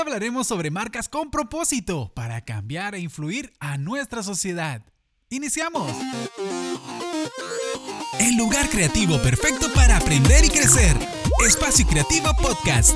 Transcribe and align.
hablaremos 0.00 0.46
sobre 0.46 0.70
marcas 0.70 1.08
con 1.08 1.30
propósito 1.30 2.12
para 2.14 2.40
cambiar 2.44 2.94
e 2.94 3.00
influir 3.00 3.52
a 3.60 3.78
nuestra 3.78 4.22
sociedad. 4.22 4.82
¡Iniciamos! 5.28 5.90
El 8.18 8.36
lugar 8.36 8.68
creativo 8.68 9.18
perfecto 9.22 9.72
para 9.72 9.96
aprender 9.96 10.44
y 10.44 10.48
crecer. 10.48 10.96
Espacio 11.46 11.86
Creativo 11.86 12.34
Podcast. 12.36 12.94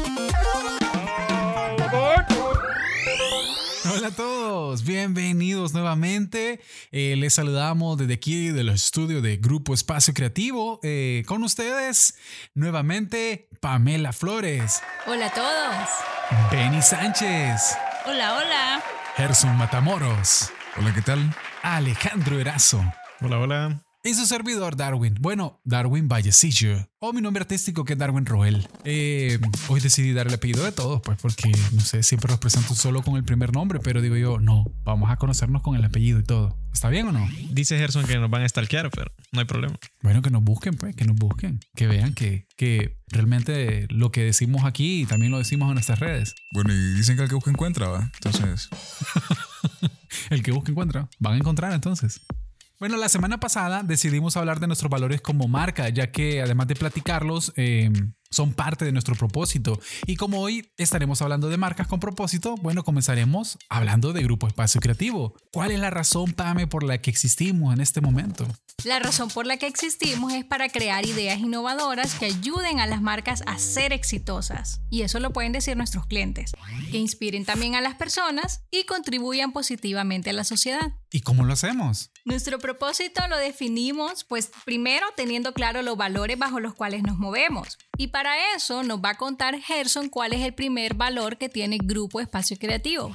Bienvenidos 4.64 5.74
nuevamente. 5.74 6.58
Eh, 6.90 7.16
les 7.16 7.34
saludamos 7.34 7.98
desde 7.98 8.14
aquí 8.14 8.48
de 8.48 8.64
los 8.64 8.76
estudios 8.76 9.22
de 9.22 9.36
Grupo 9.36 9.74
Espacio 9.74 10.14
Creativo. 10.14 10.80
Eh, 10.82 11.22
con 11.26 11.42
ustedes 11.42 12.16
nuevamente 12.54 13.48
Pamela 13.60 14.14
Flores. 14.14 14.80
Hola 15.06 15.26
a 15.26 15.32
todos. 15.32 16.50
Benny 16.50 16.80
Sánchez. 16.80 17.76
Hola, 18.06 18.36
hola. 18.36 18.82
Gerson 19.16 19.54
Matamoros. 19.56 20.50
Hola, 20.78 20.94
¿qué 20.94 21.02
tal? 21.02 21.34
Alejandro 21.62 22.40
Erazo. 22.40 22.82
Hola, 23.20 23.38
hola. 23.38 23.84
Y 24.06 24.12
su 24.12 24.26
servidor 24.26 24.76
Darwin. 24.76 25.16
Bueno, 25.18 25.62
Darwin 25.64 26.08
Vallecillo. 26.08 26.90
O 26.98 27.14
mi 27.14 27.22
nombre 27.22 27.40
artístico 27.40 27.86
que 27.86 27.94
es 27.94 27.98
Darwin 27.98 28.26
Roel. 28.26 28.68
Eh, 28.84 29.38
hoy 29.68 29.80
decidí 29.80 30.12
dar 30.12 30.26
el 30.26 30.34
apellido 30.34 30.62
de 30.62 30.72
todos, 30.72 31.00
pues 31.00 31.18
porque, 31.22 31.50
no 31.72 31.80
sé, 31.80 32.02
siempre 32.02 32.30
los 32.30 32.38
presento 32.38 32.74
solo 32.74 33.02
con 33.02 33.16
el 33.16 33.24
primer 33.24 33.54
nombre, 33.54 33.80
pero 33.82 34.02
digo 34.02 34.14
yo, 34.16 34.38
no, 34.38 34.66
vamos 34.84 35.10
a 35.10 35.16
conocernos 35.16 35.62
con 35.62 35.74
el 35.74 35.82
apellido 35.82 36.18
y 36.18 36.22
todo. 36.22 36.54
¿Está 36.70 36.90
bien 36.90 37.06
o 37.08 37.12
no? 37.12 37.26
Dice 37.48 37.78
Gerson 37.78 38.04
que 38.04 38.18
nos 38.18 38.28
van 38.28 38.42
a 38.42 38.48
stalkear, 38.48 38.90
pero 38.90 39.10
no 39.32 39.40
hay 39.40 39.46
problema. 39.46 39.78
Bueno, 40.02 40.20
que 40.20 40.28
nos 40.28 40.42
busquen, 40.42 40.76
pues, 40.76 40.94
que 40.94 41.06
nos 41.06 41.16
busquen. 41.16 41.60
Que 41.74 41.86
vean 41.86 42.12
que, 42.12 42.46
que 42.58 42.98
realmente 43.08 43.86
lo 43.88 44.12
que 44.12 44.22
decimos 44.22 44.66
aquí 44.66 45.06
también 45.06 45.32
lo 45.32 45.38
decimos 45.38 45.68
en 45.68 45.74
nuestras 45.76 46.00
redes. 46.00 46.34
Bueno, 46.52 46.74
y 46.74 46.92
dicen 46.92 47.16
que 47.16 47.22
el 47.22 47.30
que 47.30 47.36
busca 47.36 47.50
encuentra, 47.50 47.88
¿va? 47.88 48.10
Entonces... 48.22 48.68
el 50.28 50.42
que 50.42 50.52
busca 50.52 50.70
encuentra. 50.72 51.08
Van 51.18 51.32
a 51.32 51.36
encontrar 51.38 51.72
entonces. 51.72 52.20
Bueno, 52.84 52.98
la 52.98 53.08
semana 53.08 53.40
pasada 53.40 53.82
decidimos 53.82 54.36
hablar 54.36 54.60
de 54.60 54.66
nuestros 54.66 54.90
valores 54.90 55.22
como 55.22 55.48
marca, 55.48 55.88
ya 55.88 56.12
que 56.12 56.42
además 56.42 56.66
de 56.66 56.74
platicarlos, 56.74 57.54
eh, 57.56 57.90
son 58.34 58.52
parte 58.52 58.84
de 58.84 58.92
nuestro 58.92 59.14
propósito. 59.14 59.80
Y 60.06 60.16
como 60.16 60.40
hoy 60.40 60.70
estaremos 60.76 61.22
hablando 61.22 61.48
de 61.48 61.56
marcas 61.56 61.86
con 61.86 62.00
propósito, 62.00 62.56
bueno, 62.56 62.84
comenzaremos 62.84 63.58
hablando 63.68 64.12
de 64.12 64.22
Grupo 64.22 64.46
Espacio 64.46 64.80
Creativo. 64.80 65.34
¿Cuál 65.52 65.70
es 65.70 65.78
la 65.78 65.90
razón, 65.90 66.32
Pame, 66.32 66.66
por 66.66 66.82
la 66.82 66.98
que 66.98 67.10
existimos 67.10 67.72
en 67.72 67.80
este 67.80 68.00
momento? 68.00 68.46
La 68.84 68.98
razón 68.98 69.30
por 69.30 69.46
la 69.46 69.56
que 69.56 69.66
existimos 69.66 70.32
es 70.32 70.44
para 70.44 70.68
crear 70.68 71.06
ideas 71.06 71.38
innovadoras 71.38 72.16
que 72.16 72.26
ayuden 72.26 72.80
a 72.80 72.86
las 72.86 73.00
marcas 73.00 73.42
a 73.46 73.58
ser 73.58 73.92
exitosas. 73.92 74.80
Y 74.90 75.02
eso 75.02 75.20
lo 75.20 75.32
pueden 75.32 75.52
decir 75.52 75.76
nuestros 75.76 76.06
clientes, 76.06 76.52
que 76.90 76.98
inspiren 76.98 77.44
también 77.44 77.76
a 77.76 77.80
las 77.80 77.94
personas 77.94 78.62
y 78.70 78.84
contribuyan 78.84 79.52
positivamente 79.52 80.30
a 80.30 80.32
la 80.34 80.44
sociedad. 80.44 80.92
¿Y 81.10 81.20
cómo 81.20 81.44
lo 81.44 81.52
hacemos? 81.52 82.10
Nuestro 82.24 82.58
propósito 82.58 83.22
lo 83.28 83.38
definimos, 83.38 84.24
pues 84.24 84.50
primero 84.64 85.06
teniendo 85.16 85.54
claro 85.54 85.82
los 85.82 85.96
valores 85.96 86.38
bajo 86.38 86.58
los 86.58 86.74
cuales 86.74 87.02
nos 87.02 87.16
movemos. 87.16 87.78
Y 87.96 88.08
para 88.08 88.54
eso 88.54 88.82
nos 88.82 89.00
va 89.00 89.10
a 89.10 89.14
contar 89.16 89.60
Gerson 89.60 90.08
cuál 90.08 90.32
es 90.32 90.40
el 90.40 90.54
primer 90.54 90.94
valor 90.94 91.36
que 91.36 91.48
tiene 91.48 91.78
Grupo 91.82 92.20
Espacio 92.20 92.56
Creativo. 92.58 93.14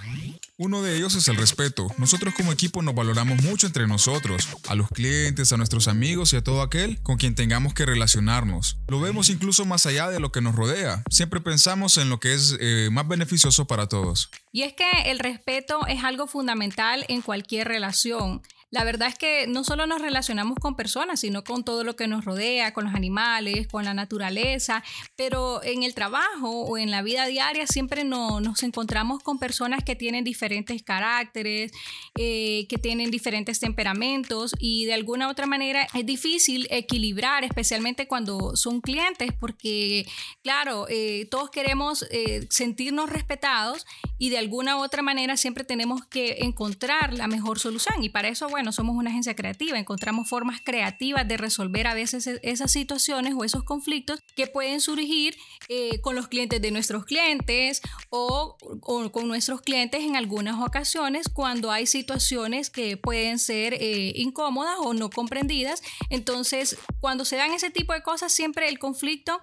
Uno 0.58 0.82
de 0.82 0.98
ellos 0.98 1.16
es 1.16 1.28
el 1.30 1.38
respeto. 1.38 1.88
Nosotros 1.98 2.34
como 2.36 2.52
equipo 2.52 2.82
nos 2.82 2.94
valoramos 2.94 3.42
mucho 3.44 3.66
entre 3.66 3.88
nosotros, 3.88 4.50
a 4.68 4.76
los 4.76 4.90
clientes, 4.90 5.54
a 5.54 5.58
nuestros 5.58 5.88
amigos 5.88 6.34
y 6.34 6.36
a 6.36 6.44
todo 6.44 6.62
aquel 6.62 7.02
con 7.02 7.16
quien 7.16 7.34
tengamos 7.34 7.74
que 7.74 7.86
relacionarnos. 7.86 8.78
Lo 8.88 9.00
vemos 9.00 9.30
incluso 9.30 9.66
más 9.66 9.86
allá 9.86 10.10
de 10.10 10.20
lo 10.20 10.34
que 10.34 10.42
nos 10.42 10.56
rodea. 10.56 11.04
Siempre 11.10 11.40
pensamos 11.40 11.98
en 11.98 12.10
lo 12.10 12.20
que 12.20 12.34
es 12.34 12.58
eh, 12.60 12.90
más 12.92 13.08
beneficioso 13.08 13.68
para 13.68 13.88
todos. 13.88 14.32
Y 14.52 14.64
es 14.64 14.74
que 14.74 14.90
el 15.06 15.20
respeto 15.20 15.86
es 15.88 16.04
algo 16.04 16.28
fundamental 16.28 17.06
en 17.08 17.22
cualquier 17.22 17.68
relación. 17.68 18.42
La 18.72 18.84
verdad 18.84 19.08
es 19.08 19.18
que 19.18 19.48
no 19.48 19.64
solo 19.64 19.88
nos 19.88 20.00
relacionamos 20.00 20.60
con 20.60 20.76
personas, 20.76 21.22
sino 21.22 21.44
con 21.44 21.64
todo 21.64 21.84
lo 21.84 21.96
que 21.96 22.08
nos 22.08 22.24
rodea, 22.24 22.72
con 22.72 22.86
los 22.86 22.94
animales, 22.94 23.68
con 23.68 23.84
la 23.84 23.96
naturaleza, 23.96 24.84
pero 25.16 25.64
en 25.64 25.82
el 25.82 25.96
trabajo 25.96 26.52
o 26.52 26.78
en 26.78 26.92
la 26.92 27.02
vida 27.02 27.26
diaria 27.26 27.66
siempre 27.66 28.04
no, 28.04 28.42
nos 28.42 28.62
encontramos 28.62 29.24
con 29.24 29.40
personas 29.40 29.84
que 29.84 29.96
tienen 29.96 30.24
diferentes 30.24 30.84
caracteres, 30.84 31.72
eh, 32.16 32.68
que 32.70 32.78
tienen 32.78 33.10
diferentes 33.10 33.60
temperamentos 33.60 34.54
y 34.60 34.86
de 34.86 34.94
alguna 34.94 35.28
u 35.28 35.32
otra 35.32 35.48
manera 35.48 35.88
es 35.96 36.06
difícil 36.06 36.68
equilibrar, 36.70 37.44
especialmente 37.44 38.08
cuando 38.08 38.56
son 38.56 38.82
clientes, 38.82 39.34
porque 39.40 40.06
claro, 40.44 40.86
eh, 40.90 41.28
todos 41.32 41.50
queremos 41.50 42.06
eh, 42.12 42.46
sentirnos 42.52 43.10
respetados 43.10 43.88
y 44.20 44.30
de 44.30 44.38
alguna 44.38 44.78
u 44.78 44.84
otra 44.84 45.02
manera 45.02 45.38
siempre 45.38 45.64
tenemos 45.64 46.06
que 46.06 46.38
encontrar 46.42 47.14
la 47.14 47.28
mejor 47.28 47.58
solución 47.58 48.04
y 48.04 48.10
para 48.10 48.28
eso, 48.28 48.48
bueno, 48.48 48.59
bueno, 48.60 48.74
somos 48.74 48.98
una 48.98 49.10
agencia 49.10 49.38
creativa, 49.38 49.80
encontramos 49.80 50.28
formas 50.28 50.60
creativas 50.62 51.26
de 51.26 51.38
resolver 51.38 51.88
a 51.88 51.94
veces 51.94 52.28
e-, 52.28 52.42
esas 52.44 52.70
situaciones 52.70 53.34
o 53.38 53.46
esos 53.46 53.64
conflictos 53.64 54.20
que 54.36 54.48
pueden 54.48 54.82
surgir 54.82 55.38
eh, 55.70 56.02
con 56.02 56.14
los 56.14 56.28
clientes 56.28 56.62
de 56.62 56.70
nuestros 56.70 57.06
clientes 57.06 57.82
o, 58.10 58.58
con 58.82 59.30
nuestros 59.30 59.62
clientes 59.62 60.02
en 60.02 60.18
algunas 60.18 60.60
ocasiones 60.62 61.30
cuando 61.30 61.72
hay 61.72 61.86
situaciones 61.86 62.70
que 62.70 62.98
pueden 62.98 63.40
ser 63.40 63.76
eh, 63.76 64.12
incómodas 64.16 64.76
o 64.80 64.94
no 64.94 65.10
comprendidas. 65.10 65.82
Entonces, 66.10 66.78
cuando 67.00 67.24
se 67.24 67.38
dan 67.38 67.54
ese 67.54 67.70
tipo 67.70 67.94
de 67.94 68.04
cosas, 68.04 68.34
siempre 68.34 68.68
el 68.68 68.78
conflicto 68.78 69.40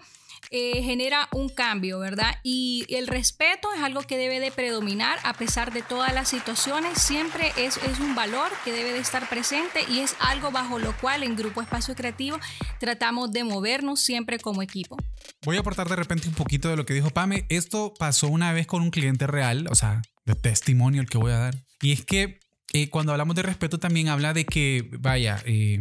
eh, 0.50 0.82
genera 0.82 1.28
un 1.32 1.48
cambio, 1.48 1.98
¿verdad? 1.98 2.36
Y 2.42 2.86
el 2.88 3.06
respeto 3.06 3.69
es 3.74 3.82
algo 3.82 4.02
que 4.02 4.16
debe 4.16 4.41
de 4.41 4.50
predominar 4.50 5.19
a 5.22 5.34
pesar 5.34 5.72
de 5.72 5.82
todas 5.82 6.12
las 6.14 6.28
situaciones, 6.28 7.00
siempre 7.00 7.52
es, 7.56 7.78
es 7.78 8.00
un 8.00 8.14
valor 8.14 8.50
que 8.64 8.72
debe 8.72 8.92
de 8.92 8.98
estar 8.98 9.28
presente 9.28 9.80
y 9.88 10.00
es 10.00 10.16
algo 10.20 10.50
bajo 10.50 10.78
lo 10.78 10.96
cual 10.96 11.22
en 11.22 11.36
Grupo 11.36 11.62
Espacio 11.62 11.94
Creativo 11.94 12.38
tratamos 12.78 13.32
de 13.32 13.44
movernos 13.44 14.00
siempre 14.00 14.38
como 14.38 14.62
equipo. 14.62 14.96
Voy 15.44 15.56
a 15.56 15.60
aportar 15.60 15.88
de 15.88 15.96
repente 15.96 16.28
un 16.28 16.34
poquito 16.34 16.69
de 16.69 16.76
lo 16.76 16.86
que 16.86 16.94
dijo 16.94 17.10
Pame. 17.10 17.46
Esto 17.48 17.94
pasó 17.98 18.28
una 18.28 18.52
vez 18.52 18.66
con 18.66 18.82
un 18.82 18.91
cliente 18.91 19.26
real, 19.26 19.66
o 19.70 19.75
sea, 19.75 20.02
de 20.25 20.34
testimonio 20.34 21.00
el 21.00 21.08
que 21.08 21.19
voy 21.19 21.32
a 21.32 21.38
dar. 21.38 21.54
Y 21.80 21.92
es 21.92 22.04
que 22.04 22.41
eh, 22.72 22.91
cuando 22.91 23.12
hablamos 23.12 23.36
de 23.36 23.42
respeto 23.42 23.78
también 23.78 24.08
habla 24.08 24.32
de 24.32 24.44
que, 24.44 24.88
vaya, 24.98 25.42
eh, 25.46 25.80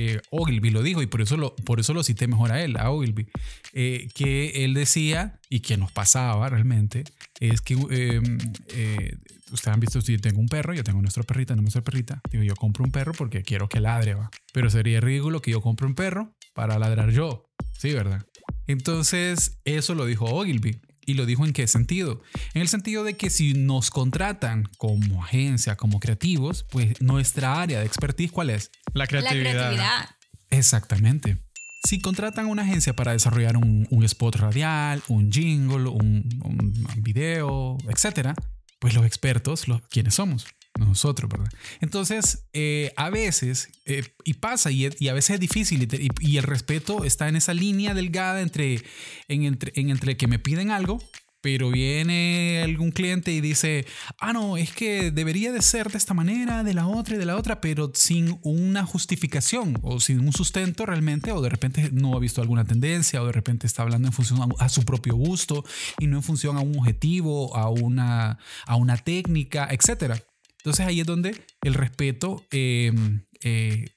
eh, 0.00 0.20
Ogilvy 0.30 0.70
lo 0.70 0.82
dijo 0.84 1.02
y 1.02 1.06
por 1.06 1.20
eso 1.20 1.36
lo, 1.36 1.56
por 1.56 1.80
eso 1.80 1.92
lo 1.92 2.04
cité 2.04 2.28
mejor 2.28 2.52
a 2.52 2.62
él, 2.62 2.76
a 2.76 2.90
Ogilvy, 2.90 3.26
eh, 3.72 4.08
que 4.14 4.64
él 4.64 4.72
decía 4.72 5.40
y 5.50 5.58
que 5.58 5.76
nos 5.76 5.90
pasaba 5.90 6.48
realmente 6.48 7.02
es 7.40 7.60
que 7.60 7.74
em, 7.74 8.38
eh, 8.68 9.16
ustedes 9.50 9.74
han 9.74 9.80
visto 9.80 9.98
yo 9.98 10.20
tengo 10.20 10.38
un 10.38 10.48
perro, 10.48 10.72
yo 10.72 10.84
tengo 10.84 11.02
nuestra 11.02 11.24
perrita, 11.24 11.56
no 11.56 11.62
nuestra 11.62 11.82
perrita, 11.82 12.20
digo 12.30 12.44
yo 12.44 12.54
compro 12.54 12.84
un 12.84 12.92
perro 12.92 13.12
porque 13.12 13.42
quiero 13.42 13.68
que 13.68 13.80
ladre, 13.80 14.14
va. 14.14 14.30
Pero 14.52 14.70
sería 14.70 15.00
ridículo 15.00 15.42
que 15.42 15.50
yo 15.50 15.60
compre 15.60 15.88
un 15.88 15.96
perro 15.96 16.32
para 16.54 16.78
ladrar 16.78 17.10
yo, 17.10 17.50
sí, 17.76 17.92
¿verdad? 17.92 18.24
Entonces, 18.68 19.58
eso 19.64 19.96
lo 19.96 20.06
dijo 20.06 20.26
Ogilvy. 20.26 20.80
¿Y 21.08 21.14
lo 21.14 21.24
dijo 21.24 21.46
en 21.46 21.54
qué 21.54 21.66
sentido? 21.66 22.20
En 22.52 22.60
el 22.60 22.68
sentido 22.68 23.02
de 23.02 23.16
que 23.16 23.30
si 23.30 23.54
nos 23.54 23.90
contratan 23.90 24.68
como 24.76 25.24
agencia, 25.24 25.74
como 25.74 26.00
creativos, 26.00 26.66
pues 26.70 27.00
nuestra 27.00 27.62
área 27.62 27.80
de 27.80 27.86
expertise, 27.86 28.30
¿cuál 28.30 28.50
es? 28.50 28.70
La 28.94 29.06
creatividad. 29.06 29.44
La 29.44 29.50
creatividad. 29.50 30.10
Exactamente. 30.50 31.38
Si 31.84 32.00
contratan 32.00 32.46
una 32.46 32.62
agencia 32.62 32.94
para 32.94 33.12
desarrollar 33.12 33.56
un, 33.56 33.86
spot 34.04 34.36
radial, 34.36 35.02
un 35.08 35.30
jingle, 35.30 35.88
un, 35.88 36.28
un 36.44 37.02
video, 37.02 37.78
etcétera, 37.88 38.34
pues 38.80 38.94
los 38.94 39.06
expertos, 39.06 39.68
los, 39.68 39.80
¿quiénes 39.88 40.14
somos? 40.14 40.46
nosotros, 40.78 41.30
¿verdad? 41.30 41.50
Entonces, 41.80 42.46
eh, 42.52 42.92
a 42.96 43.10
veces, 43.10 43.70
eh, 43.84 44.04
y 44.24 44.34
pasa, 44.34 44.70
y, 44.70 44.86
a 44.86 45.12
veces 45.12 45.30
es 45.30 45.40
difícil, 45.40 45.88
y, 46.20 46.36
el 46.36 46.42
respeto 46.42 47.04
está 47.04 47.28
en 47.28 47.36
esa 47.36 47.54
línea 47.54 47.94
delgada 47.94 48.40
entre 48.40 48.82
en, 49.28 49.44
entre, 49.44 49.72
en 49.74 49.90
entre 49.90 50.16
que 50.16 50.26
me 50.26 50.38
piden 50.38 50.70
algo, 50.70 51.02
pero 51.40 51.70
viene 51.70 52.62
algún 52.64 52.90
cliente 52.90 53.32
y 53.32 53.40
dice, 53.40 53.86
ah, 54.18 54.32
no, 54.32 54.56
es 54.56 54.72
que 54.72 55.10
debería 55.10 55.52
de 55.52 55.62
ser 55.62 55.90
de 55.90 55.98
esta 55.98 56.14
manera, 56.14 56.64
de 56.64 56.74
la 56.74 56.86
otra 56.86 57.16
y 57.16 57.18
de 57.18 57.26
la 57.26 57.36
otra, 57.36 57.60
pero 57.60 57.92
sin 57.94 58.38
una 58.42 58.84
justificación 58.84 59.78
o 59.82 60.00
sin 60.00 60.20
un 60.20 60.32
sustento 60.32 60.86
realmente, 60.86 61.32
o 61.32 61.40
de 61.40 61.48
repente 61.48 61.90
no 61.92 62.14
ha 62.14 62.20
visto 62.20 62.40
alguna 62.40 62.64
tendencia, 62.64 63.22
o 63.22 63.26
de 63.26 63.32
repente 63.32 63.66
está 63.66 63.82
hablando 63.82 64.08
en 64.08 64.12
función 64.12 64.40
a, 64.58 64.68
su 64.68 64.84
propio 64.84 65.14
gusto 65.14 65.64
y 65.98 66.06
no 66.06 66.16
en 66.16 66.22
función 66.22 66.56
a 66.56 66.60
un 66.60 66.78
objetivo, 66.78 67.56
a 67.56 67.68
una, 67.68 68.38
a 68.66 68.76
una 68.76 68.96
técnica, 68.96 69.68
etcétera. 69.70 70.20
Entonces 70.58 70.86
ahí 70.86 71.00
es 71.00 71.06
donde 71.06 71.40
el 71.62 71.74
respeto, 71.74 72.44
em, 72.50 73.22
eh, 73.42 73.90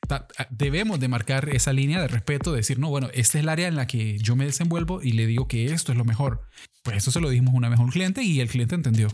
debemos 0.49 0.99
de 0.99 1.07
marcar 1.07 1.49
esa 1.49 1.73
línea 1.73 2.01
de 2.01 2.07
respeto, 2.07 2.51
de 2.51 2.57
decir, 2.57 2.79
no, 2.79 2.89
bueno, 2.89 3.07
esta 3.13 3.37
es 3.37 3.43
el 3.43 3.49
área 3.49 3.67
en 3.67 3.75
la 3.75 3.87
que 3.87 4.17
yo 4.19 4.35
me 4.35 4.45
desenvuelvo 4.45 5.01
y 5.01 5.13
le 5.13 5.25
digo 5.25 5.47
que 5.47 5.65
esto 5.65 5.91
es 5.91 5.97
lo 5.97 6.05
mejor. 6.05 6.47
Pues 6.83 6.97
eso 6.97 7.11
se 7.11 7.19
lo 7.19 7.29
dijimos 7.29 7.53
una 7.53 7.69
vez 7.69 7.79
a 7.79 7.83
un 7.83 7.91
cliente 7.91 8.23
y 8.23 8.39
el 8.39 8.49
cliente 8.49 8.75
entendió. 8.75 9.07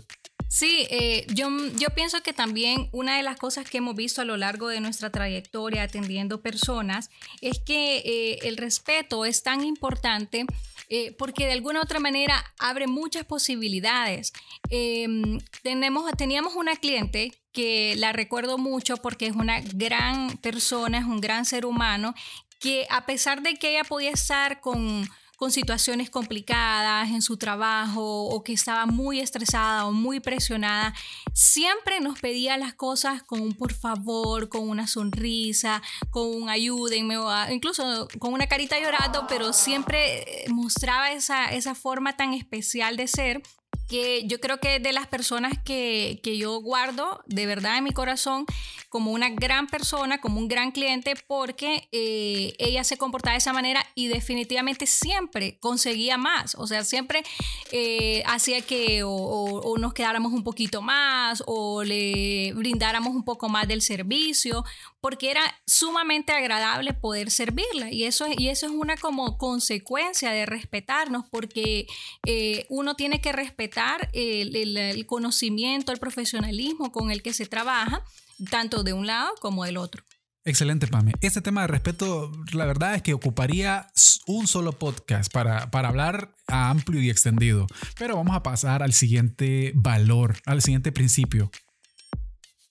Sí, 0.50 0.88
eh, 0.90 1.26
yo, 1.34 1.50
yo 1.78 1.90
pienso 1.90 2.22
que 2.24 2.32
también 2.32 2.88
una 2.94 3.18
de 3.18 3.24
las 3.24 3.38
cosas 3.38 3.70
que 3.70 3.80
hemos 3.80 3.96
visto 3.96 4.22
a 4.22 4.26
lo 4.26 4.38
largo 4.38 4.70
de 4.70 4.80
nuestra 4.80 5.10
trayectoria 5.10 5.84
atendiendo 5.84 6.42
personas 6.42 7.10
es 7.42 7.60
que 7.60 7.98
eh, 7.98 8.40
el 8.44 8.56
respeto 8.56 9.26
es 9.26 9.44
tan 9.44 9.66
importante 9.66 10.46
eh, 10.90 11.12
porque 11.18 11.46
de 11.46 11.52
alguna 11.52 11.80
u 11.80 11.84
otra 11.84 12.00
manera 12.00 12.44
abre 12.60 12.88
muchas 12.88 13.26
posibilidades. 13.26 14.34
Em, 14.70 15.40
tenemos, 15.62 16.10
teníamos 16.18 16.56
una 16.56 16.76
cliente 16.76 17.34
que 17.52 17.96
la 17.98 18.14
recuerdo 18.14 18.58
mucho 18.58 18.98
porque 18.98 19.28
es 19.28 19.36
una 19.36 19.62
gran 19.62 20.38
persona, 20.38 21.00
es 21.00 21.06
un 21.06 21.20
gran 21.20 21.46
ser 21.46 21.66
humano, 21.66 22.14
que 22.60 22.88
a 22.90 23.06
pesar 23.06 23.42
de 23.42 23.56
que 23.56 23.72
ella 23.72 23.84
podía 23.84 24.12
estar 24.12 24.62
con 24.62 25.08
con 25.38 25.52
situaciones 25.52 26.10
complicadas 26.10 27.10
en 27.10 27.22
su 27.22 27.38
trabajo 27.38 28.26
o 28.26 28.44
que 28.44 28.54
estaba 28.54 28.88
muy 28.88 29.20
estresada 29.20 29.86
o 29.86 29.92
muy 29.92 30.20
presionada, 30.20 30.94
siempre 31.32 32.02
nos 32.02 32.20
pedía 32.20 32.58
las 32.58 32.74
cosas 32.74 33.22
con 33.22 33.42
un 33.42 33.54
por 33.54 33.72
favor, 33.72 34.50
con 34.50 34.68
una 34.68 34.88
sonrisa, 34.88 35.82
con 36.10 36.28
un 36.28 36.50
ayúdenme, 36.50 37.16
incluso 37.52 38.08
con 38.20 38.34
una 38.34 38.48
carita 38.48 38.80
llorando, 38.80 39.28
pero 39.28 39.54
siempre 39.54 40.46
mostraba 40.50 41.12
esa, 41.12 41.54
esa 41.54 41.76
forma 41.76 42.18
tan 42.18 42.34
especial 42.34 42.98
de 42.98 43.08
ser 43.08 43.44
que 43.88 44.28
yo 44.28 44.40
creo 44.40 44.60
que 44.60 44.80
de 44.80 44.92
las 44.92 45.08
personas 45.08 45.54
que, 45.64 46.20
que, 46.24 46.38
yo 46.38 46.60
guardo 46.60 47.24
de 47.26 47.46
verdad 47.46 47.78
en 47.78 47.86
mi 47.86 47.92
corazón 47.92 48.46
como 48.90 49.12
una 49.12 49.30
gran 49.30 49.68
persona, 49.68 50.20
como 50.20 50.40
un 50.40 50.48
gran 50.48 50.72
cliente, 50.72 51.16
porque 51.28 51.88
eh, 51.92 52.54
ella 52.58 52.84
se 52.84 52.98
comportaba 52.98 53.34
de 53.34 53.40
esa 53.40 53.54
manera 53.54 53.86
y 53.96 54.08
definitivamente 54.08 54.88
siempre 54.88 55.58
conseguía 55.60 56.18
más, 56.18 56.56
o 56.56 56.68
sea, 56.68 56.84
siempre 56.84 57.24
eh, 57.72 58.24
hacía 58.26 58.62
que 58.62 59.04
o, 59.04 59.12
o, 59.12 59.78
nos 59.78 59.94
quedáramos 59.94 60.34
un 60.34 60.44
poquito 60.44 60.82
más 60.82 61.44
o 61.46 61.84
le 61.84 62.54
brindáramos 62.54 63.16
un 63.16 63.24
poco 63.24 63.50
más 63.50 63.68
del 63.68 63.82
servicio, 63.82 64.64
porque 65.00 65.32
era 65.32 65.42
sumamente 65.66 66.34
agradable 66.34 66.94
poder 66.94 67.32
servirla. 67.32 67.92
Y 67.92 68.04
eso, 68.04 68.26
y 68.36 68.50
eso 68.50 68.66
es 68.66 68.72
una 68.72 68.98
como 68.98 69.38
consecuencia 69.38 70.32
de 70.32 70.46
respetarnos, 70.46 71.26
porque 71.30 71.88
eh, 72.26 72.66
uno 72.70 72.96
tiene 72.96 73.22
que 73.22 73.32
respetar 73.32 73.77
el, 74.14 75.06
conocimiento, 75.06 75.92
el 75.92 76.00
profesionalismo 76.00 76.92
con 76.92 77.12
el 77.12 77.22
que 77.22 77.34
se 77.34 77.46
trabaja, 77.46 78.04
tanto 78.50 78.84
de 78.84 78.94
un 78.94 79.08
lado 79.08 79.30
como 79.40 79.66
del 79.66 79.78
otro. 79.78 80.04
Excelente, 80.44 80.88
Pame. 80.88 81.12
Este 81.22 81.42
tema 81.42 81.62
de 81.62 81.68
respeto, 81.68 82.32
la 82.54 82.66
verdad 82.66 82.96
es 82.96 83.02
que 83.02 83.14
ocuparía 83.14 83.88
un 84.28 84.48
solo 84.48 84.72
podcast 84.72 85.32
para, 85.32 85.70
para 85.72 85.90
hablar 85.90 86.34
amplio 86.48 87.02
y 87.02 87.10
extendido. 87.10 87.68
Pero 87.98 88.16
vamos 88.16 88.36
a 88.36 88.44
pasar 88.44 88.82
al 88.82 88.94
siguiente 88.94 89.74
valor, 89.76 90.38
al 90.46 90.62
siguiente 90.62 90.94
principio. 90.94 91.52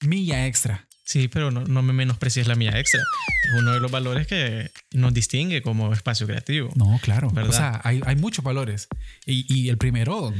Milla 0.00 0.46
extra. 0.46 0.85
Sí, 1.06 1.28
pero 1.28 1.52
no, 1.52 1.60
no 1.60 1.82
me 1.82 1.92
menosprecies 1.92 2.48
la 2.48 2.56
mía 2.56 2.76
extra. 2.76 3.00
Es 3.44 3.60
uno 3.60 3.72
de 3.72 3.78
los 3.78 3.92
valores 3.92 4.26
que 4.26 4.72
nos 4.92 5.14
distingue 5.14 5.62
como 5.62 5.92
espacio 5.92 6.26
creativo. 6.26 6.70
No, 6.74 6.98
claro. 7.00 7.30
¿verdad? 7.30 7.50
O 7.50 7.52
sea, 7.52 7.80
hay, 7.84 8.00
hay 8.04 8.16
muchos 8.16 8.44
valores. 8.44 8.88
Y, 9.24 9.46
y, 9.48 9.68
el 9.68 9.78
primero, 9.78 10.34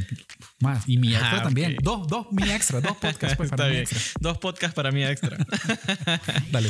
más. 0.59 0.83
Y 0.89 0.99
mi 0.99 1.15
extra 1.15 1.39
ah, 1.39 1.43
también. 1.45 1.77
Dos, 1.85 2.09
dos 2.09 2.27
mi 2.33 2.51
extra. 2.51 2.81
Dos 2.81 2.97
podcasts 2.97 3.37
pues, 3.37 3.51
para 3.51 3.69
mi 3.69 3.77
extra. 3.77 4.01
Dos 4.19 4.39
podcasts 4.39 4.75
para 4.75 4.91
mi 4.91 5.05
extra. 5.05 5.39
Dale. 6.51 6.69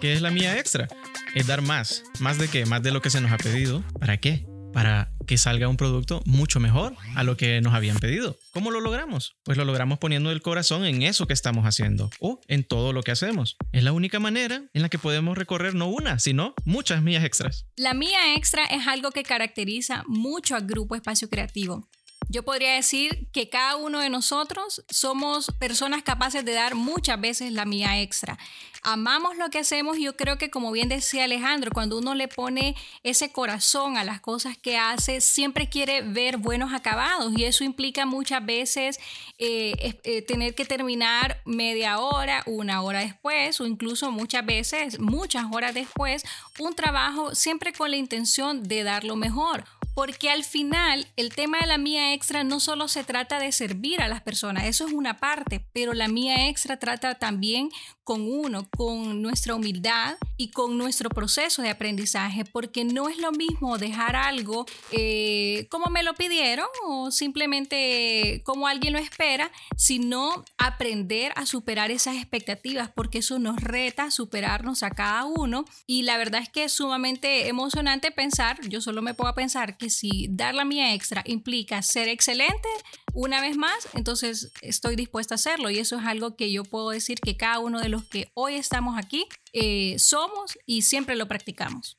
¿Qué 0.00 0.14
es 0.14 0.22
la 0.22 0.30
mía 0.30 0.58
extra? 0.58 0.88
Es 1.34 1.46
dar 1.46 1.60
más. 1.60 2.04
¿Más 2.20 2.38
de 2.38 2.48
qué? 2.48 2.64
Más 2.64 2.82
de 2.82 2.90
lo 2.90 3.02
que 3.02 3.10
se 3.10 3.20
nos 3.20 3.30
ha 3.30 3.36
pedido. 3.36 3.84
¿Para 4.00 4.16
qué? 4.16 4.46
Para 4.72 5.10
que 5.26 5.38
salga 5.38 5.68
un 5.68 5.76
producto 5.76 6.22
mucho 6.24 6.60
mejor 6.60 6.94
a 7.14 7.24
lo 7.24 7.36
que 7.36 7.60
nos 7.60 7.74
habían 7.74 7.98
pedido. 7.98 8.36
¿Cómo 8.52 8.70
lo 8.70 8.80
logramos? 8.80 9.36
Pues 9.42 9.58
lo 9.58 9.64
logramos 9.64 9.98
poniendo 9.98 10.30
el 10.30 10.42
corazón 10.42 10.84
en 10.84 11.02
eso 11.02 11.26
que 11.26 11.32
estamos 11.32 11.64
haciendo 11.64 12.10
o 12.20 12.40
en 12.48 12.64
todo 12.64 12.92
lo 12.92 13.02
que 13.02 13.10
hacemos. 13.10 13.56
Es 13.72 13.82
la 13.82 13.92
única 13.92 14.20
manera 14.20 14.62
en 14.72 14.82
la 14.82 14.88
que 14.88 14.98
podemos 14.98 15.36
recorrer 15.36 15.74
no 15.74 15.88
una, 15.88 16.18
sino 16.18 16.54
muchas 16.64 17.02
millas 17.02 17.24
extras. 17.24 17.66
La 17.76 17.94
mía 17.94 18.34
extra 18.36 18.64
es 18.66 18.86
algo 18.86 19.10
que 19.10 19.22
caracteriza 19.22 20.04
mucho 20.06 20.54
al 20.54 20.66
grupo 20.66 20.94
Espacio 20.94 21.28
Creativo. 21.28 21.88
Yo 22.28 22.42
podría 22.42 22.74
decir 22.74 23.28
que 23.32 23.48
cada 23.48 23.76
uno 23.76 24.00
de 24.00 24.10
nosotros 24.10 24.84
somos 24.88 25.52
personas 25.58 26.02
capaces 26.02 26.44
de 26.44 26.52
dar 26.52 26.74
muchas 26.74 27.20
veces 27.20 27.52
la 27.52 27.64
mía 27.64 28.00
extra. 28.00 28.36
Amamos 28.82 29.36
lo 29.36 29.48
que 29.50 29.60
hacemos 29.60 29.98
y 29.98 30.04
yo 30.04 30.16
creo 30.16 30.38
que 30.38 30.50
como 30.50 30.70
bien 30.70 30.88
decía 30.88 31.24
Alejandro, 31.24 31.70
cuando 31.72 31.98
uno 31.98 32.14
le 32.14 32.28
pone 32.28 32.76
ese 33.02 33.30
corazón 33.32 33.96
a 33.96 34.04
las 34.04 34.20
cosas 34.20 34.56
que 34.56 34.76
hace, 34.76 35.20
siempre 35.20 35.68
quiere 35.68 36.02
ver 36.02 36.36
buenos 36.36 36.72
acabados 36.72 37.32
y 37.36 37.44
eso 37.44 37.64
implica 37.64 38.06
muchas 38.06 38.44
veces 38.44 38.98
eh, 39.38 39.98
eh, 40.04 40.22
tener 40.22 40.54
que 40.54 40.64
terminar 40.64 41.42
media 41.44 41.98
hora, 41.98 42.42
una 42.46 42.82
hora 42.82 43.00
después 43.00 43.60
o 43.60 43.66
incluso 43.66 44.10
muchas 44.12 44.46
veces, 44.46 45.00
muchas 45.00 45.46
horas 45.52 45.74
después, 45.74 46.24
un 46.58 46.74
trabajo 46.74 47.34
siempre 47.34 47.72
con 47.72 47.90
la 47.90 47.96
intención 47.96 48.62
de 48.62 48.84
dar 48.84 49.04
lo 49.04 49.16
mejor 49.16 49.64
porque 49.96 50.28
al 50.28 50.44
final 50.44 51.06
el 51.16 51.34
tema 51.34 51.58
de 51.60 51.66
la 51.66 51.78
mía 51.78 52.12
extra 52.12 52.44
no 52.44 52.60
solo 52.60 52.86
se 52.86 53.02
trata 53.02 53.38
de 53.38 53.50
servir 53.50 54.02
a 54.02 54.08
las 54.08 54.20
personas, 54.20 54.64
eso 54.64 54.86
es 54.86 54.92
una 54.92 55.16
parte, 55.16 55.64
pero 55.72 55.94
la 55.94 56.06
mía 56.06 56.50
extra 56.50 56.76
trata 56.76 57.14
también 57.14 57.70
con 58.06 58.22
uno, 58.22 58.68
con 58.76 59.20
nuestra 59.20 59.56
humildad 59.56 60.16
y 60.36 60.50
con 60.52 60.78
nuestro 60.78 61.10
proceso 61.10 61.60
de 61.60 61.70
aprendizaje, 61.70 62.44
porque 62.44 62.84
no 62.84 63.08
es 63.08 63.18
lo 63.18 63.32
mismo 63.32 63.78
dejar 63.78 64.14
algo 64.14 64.64
eh, 64.92 65.66
como 65.70 65.86
me 65.86 66.04
lo 66.04 66.14
pidieron 66.14 66.68
o 66.86 67.10
simplemente 67.10 68.42
como 68.44 68.68
alguien 68.68 68.92
lo 68.92 69.00
espera, 69.00 69.50
sino 69.76 70.44
aprender 70.56 71.32
a 71.34 71.46
superar 71.46 71.90
esas 71.90 72.14
expectativas, 72.14 72.90
porque 72.94 73.18
eso 73.18 73.40
nos 73.40 73.60
reta 73.60 74.04
a 74.04 74.10
superarnos 74.12 74.84
a 74.84 74.90
cada 74.90 75.24
uno. 75.24 75.64
Y 75.88 76.02
la 76.02 76.16
verdad 76.16 76.42
es 76.42 76.48
que 76.48 76.62
es 76.62 76.72
sumamente 76.72 77.48
emocionante 77.48 78.12
pensar, 78.12 78.60
yo 78.68 78.80
solo 78.80 79.02
me 79.02 79.14
puedo 79.14 79.34
pensar 79.34 79.76
que 79.76 79.90
si 79.90 80.28
dar 80.30 80.54
la 80.54 80.64
mía 80.64 80.94
extra 80.94 81.24
implica 81.26 81.82
ser 81.82 82.08
excelente, 82.08 82.68
una 83.16 83.40
vez 83.40 83.56
más, 83.56 83.88
entonces 83.94 84.52
estoy 84.60 84.94
dispuesta 84.94 85.34
a 85.34 85.36
hacerlo. 85.36 85.70
Y 85.70 85.78
eso 85.78 85.98
es 85.98 86.04
algo 86.04 86.36
que 86.36 86.52
yo 86.52 86.64
puedo 86.64 86.90
decir 86.90 87.18
que 87.18 87.36
cada 87.36 87.58
uno 87.58 87.80
de 87.80 87.88
los 87.88 88.04
que 88.04 88.30
hoy 88.34 88.54
estamos 88.54 88.98
aquí 88.98 89.26
eh, 89.54 89.98
somos 89.98 90.58
y 90.66 90.82
siempre 90.82 91.16
lo 91.16 91.26
practicamos. 91.26 91.94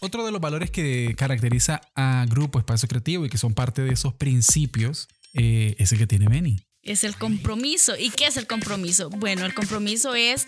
Otro 0.00 0.24
de 0.24 0.32
los 0.32 0.40
valores 0.40 0.70
que 0.70 1.14
caracteriza 1.16 1.82
a 1.94 2.24
Grupo 2.28 2.58
Espacio 2.58 2.88
Creativo 2.88 3.26
y 3.26 3.28
que 3.28 3.38
son 3.38 3.52
parte 3.52 3.82
de 3.82 3.92
esos 3.92 4.14
principios 4.14 5.06
eh, 5.34 5.76
es 5.78 5.92
el 5.92 5.98
que 5.98 6.06
tiene 6.06 6.26
Benny 6.28 6.56
es 6.82 7.04
el 7.04 7.16
compromiso. 7.16 7.96
¿Y 7.96 8.10
qué 8.10 8.26
es 8.26 8.36
el 8.36 8.46
compromiso? 8.46 9.08
Bueno, 9.10 9.46
el 9.46 9.54
compromiso 9.54 10.14
es 10.14 10.46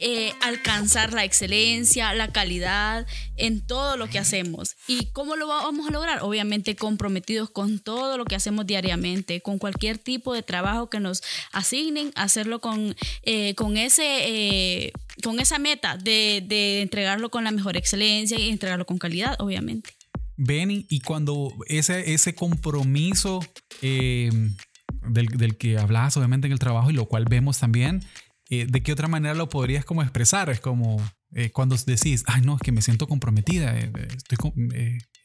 eh, 0.00 0.32
alcanzar 0.42 1.12
la 1.12 1.24
excelencia, 1.24 2.12
la 2.14 2.32
calidad 2.32 3.06
en 3.36 3.64
todo 3.64 3.96
lo 3.96 4.08
que 4.08 4.18
hacemos. 4.18 4.76
¿Y 4.88 5.06
cómo 5.12 5.36
lo 5.36 5.46
vamos 5.46 5.88
a 5.88 5.92
lograr? 5.92 6.20
Obviamente 6.22 6.74
comprometidos 6.74 7.50
con 7.50 7.78
todo 7.78 8.18
lo 8.18 8.24
que 8.24 8.34
hacemos 8.34 8.66
diariamente, 8.66 9.40
con 9.40 9.58
cualquier 9.58 9.98
tipo 9.98 10.34
de 10.34 10.42
trabajo 10.42 10.90
que 10.90 11.00
nos 11.00 11.22
asignen, 11.52 12.12
hacerlo 12.16 12.60
con, 12.60 12.96
eh, 13.22 13.54
con, 13.54 13.76
ese, 13.76 14.04
eh, 14.04 14.92
con 15.22 15.38
esa 15.38 15.58
meta 15.58 15.96
de, 15.96 16.42
de 16.46 16.82
entregarlo 16.82 17.30
con 17.30 17.44
la 17.44 17.52
mejor 17.52 17.76
excelencia 17.76 18.38
y 18.38 18.50
entregarlo 18.50 18.86
con 18.86 18.98
calidad, 18.98 19.36
obviamente. 19.40 19.90
Benny, 20.36 20.84
y 20.90 21.00
cuando 21.00 21.54
ese, 21.66 22.12
ese 22.12 22.34
compromiso 22.34 23.40
del, 25.08 25.56
que 25.56 25.78
hablabas 25.78 26.16
obviamente 26.16 26.46
en 26.46 26.52
el 26.52 26.58
trabajo 26.58 26.90
y 26.90 26.94
lo 26.94 27.06
cual 27.06 27.24
vemos 27.28 27.58
también, 27.58 28.02
eh, 28.48 28.66
¿de 28.68 28.82
qué 28.82 28.92
otra 28.92 29.08
manera 29.08 29.34
lo 29.34 29.48
podrías 29.48 29.84
como 29.84 30.02
expresar? 30.02 30.50
Es 30.50 30.60
como 30.60 31.00
eh, 31.32 31.50
cuando 31.50 31.76
decís, 31.76 32.24
ay 32.26 32.42
no, 32.42 32.56
es 32.56 32.62
que 32.62 32.72
me 32.72 32.82
siento 32.82 33.06
comprometida, 33.06 33.78
eh, 33.78 33.90
estoy, 34.16 34.38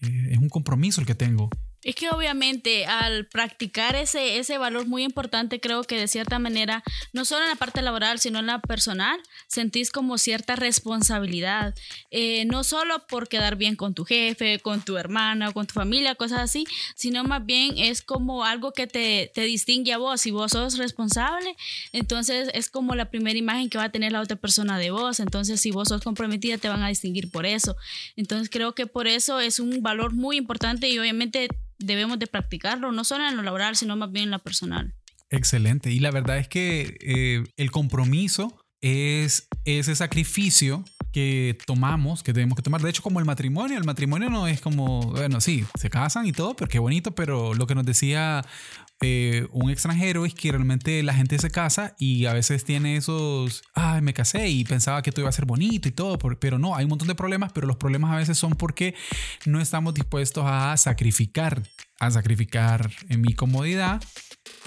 es 0.02 0.38
un 0.38 0.50
compromiso 0.50 1.02
el 1.02 1.08
que 1.08 1.16
tengo. 1.16 1.50
Es 1.84 1.96
que 1.96 2.10
obviamente 2.10 2.86
al 2.86 3.26
practicar 3.26 3.96
ese, 3.96 4.38
ese 4.38 4.58
valor 4.60 4.86
muy 4.86 5.04
importante, 5.04 5.60
creo 5.60 5.84
que 5.84 5.98
de 5.98 6.08
cierta 6.08 6.38
manera, 6.38 6.84
no 7.12 7.26
solo 7.26 7.44
en 7.44 7.50
la 7.50 7.56
parte 7.56 7.82
laboral, 7.82 8.20
sino 8.20 8.40
en 8.40 8.46
la 8.46 8.60
personal, 8.60 9.20
sentís 9.48 9.92
como 9.92 10.20
cierta 10.20 10.56
responsabilidad. 10.56 11.74
Eh, 12.12 12.46
no 12.46 12.64
solo 12.64 13.08
por 13.08 13.28
quedar 13.28 13.56
bien 13.56 13.76
con 13.76 13.96
tu 13.96 14.06
jefe, 14.06 14.60
con 14.60 14.82
tu 14.82 14.98
hermana, 14.98 15.52
con 15.54 15.66
tu 15.66 15.74
familia, 15.74 16.14
cosas 16.14 16.42
así, 16.42 16.66
sino 16.96 17.24
más 17.24 17.44
bien 17.46 17.78
es 17.78 18.04
como 18.04 18.46
algo 18.46 18.74
que 18.74 18.86
te, 18.86 19.32
te 19.34 19.42
distingue 19.42 19.94
a 19.94 19.98
vos. 19.98 20.22
Si 20.22 20.30
vos 20.30 20.52
sos 20.52 20.78
responsable, 20.78 21.56
entonces 21.94 22.50
es 22.54 22.70
como 22.70 22.94
la 22.94 23.10
primera 23.10 23.40
imagen 23.40 23.70
que 23.70 23.80
va 23.80 23.86
a 23.86 23.92
tener 23.92 24.12
la 24.12 24.22
otra 24.22 24.38
persona 24.38 24.78
de 24.78 24.92
vos. 24.92 25.20
Entonces, 25.20 25.60
si 25.60 25.72
vos 25.72 25.88
sos 25.88 26.04
comprometida, 26.04 26.60
te 26.60 26.70
van 26.70 26.84
a 26.84 26.90
distinguir 26.90 27.32
por 27.32 27.48
eso. 27.48 27.76
Entonces, 28.16 28.50
creo 28.52 28.76
que 28.76 28.86
por 28.86 29.08
eso 29.08 29.40
es 29.40 29.60
un 29.60 29.82
valor 29.82 30.14
muy 30.14 30.38
importante 30.38 30.88
y 30.88 31.00
obviamente 31.00 31.50
debemos 31.86 32.20
de 32.20 32.28
practicarlo, 32.28 32.92
no 32.92 33.04
solo 33.04 33.28
en 33.28 33.36
lo 33.36 33.44
laboral, 33.44 33.76
sino 33.76 33.96
más 33.96 34.12
bien 34.12 34.26
en 34.26 34.32
lo 34.32 34.40
personal. 34.40 34.94
Excelente. 35.30 35.92
Y 35.92 36.00
la 36.00 36.12
verdad 36.12 36.38
es 36.38 36.48
que 36.48 36.98
eh, 37.02 37.44
el 37.58 37.72
compromiso 37.72 38.60
es 38.82 39.48
ese 39.64 39.96
sacrificio 39.96 40.84
que 41.12 41.58
tomamos, 41.66 42.24
que 42.24 42.34
tenemos 42.34 42.56
que 42.56 42.64
tomar. 42.64 42.82
De 42.82 42.90
hecho, 42.90 43.04
como 43.04 43.20
el 43.20 43.26
matrimonio, 43.26 43.78
el 43.78 43.84
matrimonio 43.84 44.30
no 44.30 44.48
es 44.48 44.62
como, 44.62 45.02
bueno, 45.12 45.40
sí, 45.42 45.66
se 45.80 45.90
casan 45.90 46.26
y 46.26 46.32
todo, 46.32 46.56
pero 46.56 46.70
qué 46.70 46.80
bonito, 46.80 47.14
pero 47.14 47.54
lo 47.54 47.68
que 47.68 47.76
nos 47.76 47.86
decía 47.86 48.44
eh, 49.04 49.48
un 49.52 49.72
extranjero 49.72 50.28
es 50.28 50.36
que 50.36 50.52
realmente 50.52 51.02
la 51.02 51.16
gente 51.16 51.40
se 51.40 51.50
casa 51.50 51.96
y 51.98 52.28
a 52.28 52.34
veces 52.34 52.64
tiene 52.64 52.98
esos, 52.98 53.64
ay, 53.74 54.02
me 54.02 54.14
casé 54.14 54.50
y 54.50 54.64
pensaba 54.64 55.02
que 55.02 55.12
todo 55.12 55.22
iba 55.22 55.30
a 55.30 55.34
ser 55.34 55.46
bonito 55.46 55.88
y 55.88 55.92
todo, 55.92 56.20
pero 56.40 56.60
no, 56.60 56.76
hay 56.76 56.84
un 56.84 56.90
montón 56.90 57.08
de 57.08 57.16
problemas, 57.16 57.52
pero 57.52 57.66
los 57.66 57.78
problemas 57.78 58.12
a 58.12 58.18
veces 58.18 58.38
son 58.38 58.54
porque 58.54 58.94
no 59.46 59.60
estamos 59.60 59.96
dispuestos 59.96 60.44
a 60.46 60.78
sacrificar, 60.78 61.64
a 62.00 62.12
sacrificar 62.12 62.92
en 63.10 63.22
mi 63.22 63.34
comodidad 63.34 64.04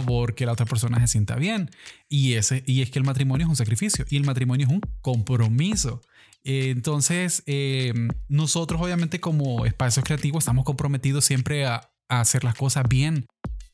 porque 0.04 0.46
la 0.46 0.52
otra 0.52 0.66
persona 0.66 0.98
se 1.00 1.06
sienta 1.06 1.36
bien. 1.36 1.70
Y, 2.08 2.34
ese, 2.34 2.64
y 2.66 2.82
es 2.82 2.90
que 2.90 2.98
el 2.98 3.04
matrimonio 3.04 3.46
es 3.46 3.50
un 3.50 3.56
sacrificio 3.56 4.04
y 4.10 4.16
el 4.16 4.24
matrimonio 4.24 4.66
es 4.66 4.72
un 4.72 4.80
compromiso. 5.00 6.00
Entonces, 6.42 7.44
eh, 7.46 7.92
nosotros 8.28 8.80
obviamente 8.80 9.20
como 9.20 9.64
espacios 9.64 10.04
creativos 10.04 10.42
estamos 10.42 10.64
comprometidos 10.64 11.24
siempre 11.24 11.66
a, 11.66 11.90
a 12.08 12.20
hacer 12.20 12.42
las 12.42 12.56
cosas 12.56 12.88
bien 12.88 13.26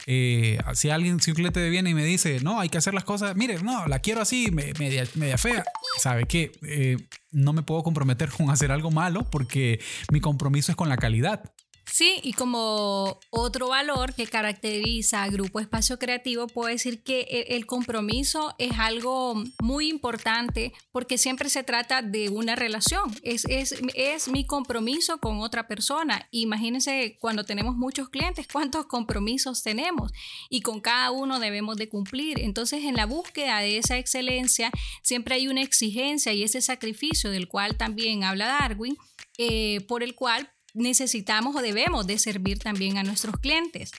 eh, 0.06 0.58
si 0.74 0.90
alguien, 0.90 1.20
si 1.20 1.30
un 1.30 1.36
cliente 1.36 1.68
viene 1.68 1.90
y 1.90 1.94
me 1.94 2.04
dice, 2.04 2.40
no, 2.40 2.60
hay 2.60 2.68
que 2.68 2.78
hacer 2.78 2.94
las 2.94 3.04
cosas, 3.04 3.36
mire, 3.36 3.62
no, 3.62 3.86
la 3.86 3.98
quiero 3.98 4.20
así, 4.20 4.50
media, 4.50 5.04
media 5.14 5.38
fea, 5.38 5.64
sabe 5.98 6.26
que 6.26 6.52
eh, 6.62 6.96
no 7.32 7.52
me 7.52 7.62
puedo 7.62 7.82
comprometer 7.82 8.28
con 8.30 8.50
hacer 8.50 8.72
algo 8.72 8.90
malo 8.90 9.24
porque 9.30 9.80
mi 10.10 10.20
compromiso 10.20 10.72
es 10.72 10.76
con 10.76 10.88
la 10.88 10.96
calidad. 10.96 11.52
Sí, 11.92 12.20
y 12.22 12.34
como 12.34 13.18
otro 13.30 13.68
valor 13.68 14.14
que 14.14 14.28
caracteriza 14.28 15.24
a 15.24 15.28
Grupo 15.28 15.58
Espacio 15.58 15.98
Creativo, 15.98 16.46
puedo 16.46 16.68
decir 16.68 17.02
que 17.02 17.22
e, 17.22 17.56
el 17.56 17.66
compromiso 17.66 18.54
es 18.58 18.78
algo 18.78 19.42
muy 19.60 19.88
importante 19.88 20.72
porque 20.92 21.18
siempre 21.18 21.50
se 21.50 21.64
trata 21.64 22.00
de 22.00 22.28
una 22.28 22.54
relación. 22.54 23.12
Es, 23.22 23.44
es, 23.46 23.74
es 23.94 24.28
mi 24.28 24.46
compromiso 24.46 25.18
con 25.18 25.40
otra 25.40 25.66
persona. 25.66 26.28
Imagínense 26.30 27.18
cuando 27.20 27.44
tenemos 27.44 27.74
muchos 27.76 28.08
clientes, 28.08 28.46
cuántos 28.46 28.86
compromisos 28.86 29.64
tenemos 29.64 30.12
y 30.48 30.60
con 30.62 30.80
cada 30.80 31.10
uno 31.10 31.40
debemos 31.40 31.76
de 31.76 31.88
cumplir. 31.88 32.38
Entonces, 32.38 32.84
en 32.84 32.94
la 32.94 33.06
búsqueda 33.06 33.58
de 33.58 33.78
esa 33.78 33.98
excelencia, 33.98 34.70
siempre 35.02 35.34
hay 35.34 35.48
una 35.48 35.62
exigencia 35.62 36.32
y 36.32 36.44
ese 36.44 36.60
sacrificio 36.60 37.30
del 37.32 37.48
cual 37.48 37.76
también 37.76 38.22
habla 38.22 38.46
Darwin, 38.46 38.96
eh, 39.38 39.80
por 39.88 40.04
el 40.04 40.14
cual 40.14 40.50
necesitamos 40.74 41.56
o 41.56 41.62
debemos 41.62 42.06
de 42.06 42.18
servir 42.18 42.58
también 42.58 42.98
a 42.98 43.02
nuestros 43.02 43.36
clientes. 43.38 43.92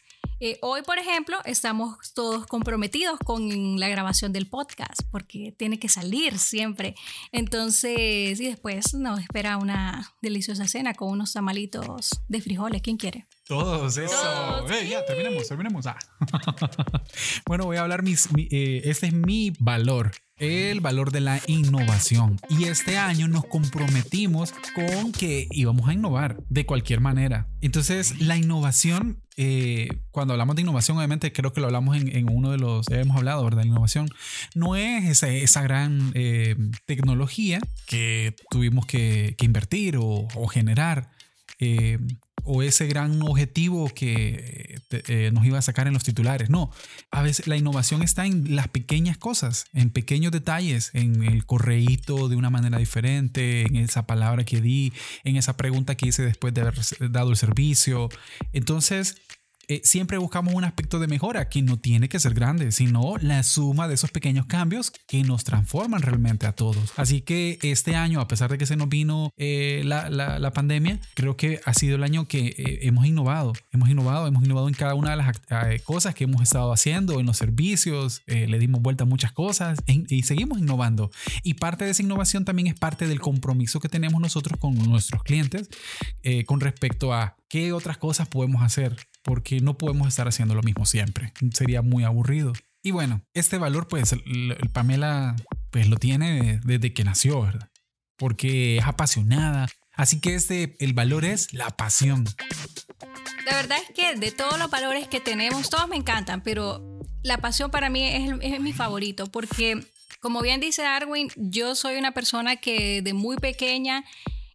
Eh, 0.44 0.58
hoy, 0.64 0.82
por 0.82 0.98
ejemplo, 0.98 1.38
estamos 1.46 2.14
todos 2.16 2.48
comprometidos 2.48 3.20
con 3.20 3.80
la 3.80 3.88
grabación 3.90 4.34
del 4.34 4.48
podcast 4.48 5.02
porque 5.12 5.54
tiene 5.56 5.78
que 5.78 5.88
salir 5.88 6.40
siempre. 6.40 6.96
Entonces, 7.32 8.40
y 8.40 8.48
después 8.48 8.96
nos 8.96 9.20
espera 9.20 9.58
una 9.58 10.12
deliciosa 10.24 10.68
cena 10.68 10.96
con 10.96 11.10
unos 11.10 11.34
tamalitos 11.34 12.22
de 12.28 12.42
frijoles. 12.42 12.82
¿Quién 12.82 12.98
quiere? 12.98 13.28
Todos, 13.46 13.98
eso. 13.98 14.68
ya, 14.90 15.06
terminemos, 15.06 15.48
terminemos. 15.48 15.86
Ah. 15.86 16.00
bueno, 17.46 17.66
voy 17.66 17.78
a 17.78 17.82
hablar, 17.82 18.02
mis, 18.02 18.28
eh, 18.36 18.82
este 18.86 19.08
es 19.08 19.14
mi 19.14 19.52
valor 19.60 20.12
el 20.42 20.82
valor 20.82 21.12
de 21.12 21.22
la 21.22 21.40
innovación. 21.46 22.40
Y 22.50 22.66
este 22.66 22.98
año 22.98 23.28
nos 23.28 23.46
comprometimos 23.46 24.54
con 24.74 25.12
que 25.12 25.48
íbamos 25.52 25.88
a 25.88 25.94
innovar 25.94 26.42
de 26.50 26.66
cualquier 26.66 27.00
manera. 27.00 27.48
Entonces, 27.62 28.20
la 28.20 28.38
innovación, 28.38 29.22
eh, 29.38 29.88
cuando 30.10 30.34
hablamos 30.34 30.56
de 30.56 30.64
innovación, 30.64 30.98
obviamente 30.98 31.32
creo 31.32 31.54
que 31.54 31.62
lo 31.62 31.68
hablamos 31.68 31.96
en, 31.96 32.28
uno 32.28 32.52
de 32.52 32.58
los, 32.58 32.90
hemos 32.90 33.18
hablado, 33.18 33.44
¿verdad? 33.44 33.64
Innovación 33.64 34.10
no 34.56 34.76
es 34.76 35.06
esa, 35.06 35.30
esa 35.30 35.62
gran 35.62 36.12
eh, 36.16 36.56
tecnología 36.88 37.60
que 37.86 38.36
tuvimos 38.50 38.88
que, 38.88 39.36
invertir 39.42 39.98
o, 40.00 40.28
generar. 40.48 41.12
Eh, 41.62 41.98
o 42.44 42.64
ese 42.64 42.88
gran 42.88 43.22
objetivo 43.22 43.88
que 43.94 44.82
eh, 44.90 45.30
nos 45.32 45.46
iba 45.46 45.60
a 45.60 45.62
sacar 45.62 45.88
en 45.88 45.94
los 45.94 46.04
titulares. 46.04 46.50
No, 46.50 46.72
a 47.12 47.22
veces 47.22 47.48
la 47.48 47.56
innovación 47.56 48.02
está 48.02 48.26
en 48.26 48.56
las 48.56 48.68
pequeñas 48.68 49.18
cosas, 49.18 49.66
en 49.74 49.92
pequeños 49.92 50.32
detalles, 50.32 50.92
en 50.94 51.24
el 51.24 51.46
correíto 51.46 52.30
de 52.30 52.36
una 52.36 52.50
manera 52.50 52.78
diferente, 52.78 53.62
en 53.62 53.76
esa 53.76 54.08
palabra 54.08 54.44
que 54.44 54.62
di, 54.62 54.92
en 55.24 55.38
esa 55.38 55.56
pregunta 55.56 55.96
que 55.96 56.08
hice 56.08 56.24
después 56.24 56.54
de 56.54 56.62
haber 56.62 56.80
dado 57.12 57.30
el 57.30 57.38
servicio. 57.38 58.10
Entonces, 58.54 59.22
eh, 59.72 59.80
siempre 59.86 60.18
buscamos 60.18 60.54
un 60.54 60.66
aspecto 60.66 61.00
de 61.00 61.08
mejora 61.08 61.48
que 61.48 61.62
no 61.62 61.80
tiene 61.80 62.10
que 62.10 62.20
ser 62.20 62.34
grande, 62.34 62.74
sino 62.74 63.16
la 63.22 63.42
suma 63.42 63.88
de 63.88 63.94
esos 63.94 64.12
pequeños 64.12 64.46
cambios 64.46 64.92
que 65.08 65.24
nos 65.24 65.46
transforman 65.46 66.02
realmente 66.02 66.46
a 66.46 66.52
todos. 66.52 66.92
Así 66.98 67.22
que 67.22 67.58
este 67.62 67.96
año, 67.96 68.20
a 68.20 68.28
pesar 68.28 68.52
de 68.52 68.58
que 68.58 68.66
se 68.66 68.76
nos 68.76 68.90
vino 68.90 69.32
eh, 69.38 69.82
la, 69.86 70.10
la, 70.10 70.52
pandemia, 70.52 71.00
creo 71.14 71.38
que 71.38 71.62
ha 71.64 71.74
sido 71.74 71.96
el 71.96 72.04
año 72.04 72.28
que 72.28 72.48
eh, 72.48 72.80
hemos 72.82 73.06
innovado. 73.06 73.54
Hemos 73.72 73.88
innovado, 73.88 74.28
hemos 74.28 74.44
innovado 74.44 74.68
en 74.68 74.74
cada 74.74 74.94
una 74.94 75.12
de 75.12 75.16
las 75.16 75.38
cosas 75.86 76.16
que 76.16 76.26
hemos 76.26 76.42
estado 76.42 76.74
haciendo, 76.74 77.22
en 77.22 77.26
los 77.26 77.38
servicios, 77.38 78.24
le 78.28 78.60
dimos 78.60 78.82
vuelta 78.82 79.06
a 79.06 79.08
muchas 79.08 79.32
cosas 79.32 79.80
y 79.88 80.24
seguimos 80.24 80.60
innovando. 80.60 81.12
Y 81.44 81.54
parte 81.54 81.86
de 81.86 81.92
esa 81.92 82.04
innovación 82.04 82.44
también 82.44 82.68
es 82.68 82.76
parte 82.78 83.08
del 83.08 83.22
compromiso 83.22 83.80
que 83.80 83.88
tenemos 83.88 84.20
nosotros 84.20 84.60
con 84.60 84.76
nuestros 84.76 85.24
clientes 85.24 85.70
con 86.46 86.60
respecto 86.60 87.14
a 87.14 87.38
qué 87.48 87.72
otras 87.72 87.98
cosas 87.98 88.28
podemos 88.28 88.64
hacer 88.64 88.98
porque 89.24 89.60
no 89.60 89.78
podemos 89.78 90.08
estar 90.08 90.28
haciendo 90.28 90.56
lo 90.56 90.64
mismo 90.64 90.86
siempre. 90.86 91.34
Sería 91.54 91.82
muy 91.82 92.04
aburrido. 92.04 92.54
Y 92.84 92.92
bueno, 92.92 93.22
este 93.34 93.58
valor, 93.58 93.88
pues, 93.88 94.14
el, 94.14 94.58
Pamela, 94.74 95.36
pues 95.70 95.88
lo 95.88 95.98
tiene 95.98 96.60
desde 96.64 96.94
que 96.94 97.04
nació, 97.04 97.42
¿verdad? 97.42 97.70
Porque 98.18 98.78
es 98.78 98.86
apasionada. 98.86 99.68
Así 99.94 100.20
que 100.20 100.36
este, 100.36 100.76
el 100.80 100.94
valor 100.94 101.26
es 101.26 101.54
la 101.54 101.70
pasión. 101.70 102.26
La 103.46 103.56
verdad 103.56 103.78
es 103.88 103.94
que 103.94 104.16
de 104.16 104.32
todos 104.32 104.58
los 104.58 104.70
valores 104.70 105.08
que 105.08 105.20
tenemos, 105.20 105.70
todos 105.70 105.88
me 105.88 105.96
encantan, 105.96 106.42
pero 106.42 107.00
la 107.24 107.38
pasión 107.38 107.70
para 107.70 107.90
mí 107.90 108.04
es, 108.42 108.60
mi 108.60 108.74
favorito, 108.74 109.28
porque 109.28 109.86
como 110.20 110.42
bien 110.42 110.60
dice 110.60 110.84
Darwin, 110.84 111.30
yo 111.36 111.76
soy 111.76 111.98
una 111.98 112.14
persona 112.14 112.56
que 112.56 113.02
de 113.02 113.14
muy 113.14 113.38
pequeña 113.38 114.04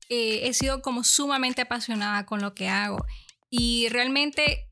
eh, 0.08 0.40
he 0.44 0.52
sido 0.52 0.82
como 0.82 1.04
sumamente 1.04 1.62
apasionada 1.62 2.26
con 2.26 2.40
lo 2.40 2.54
que 2.54 2.68
hago. 2.68 3.04
Y 3.50 3.88
realmente 3.88 4.66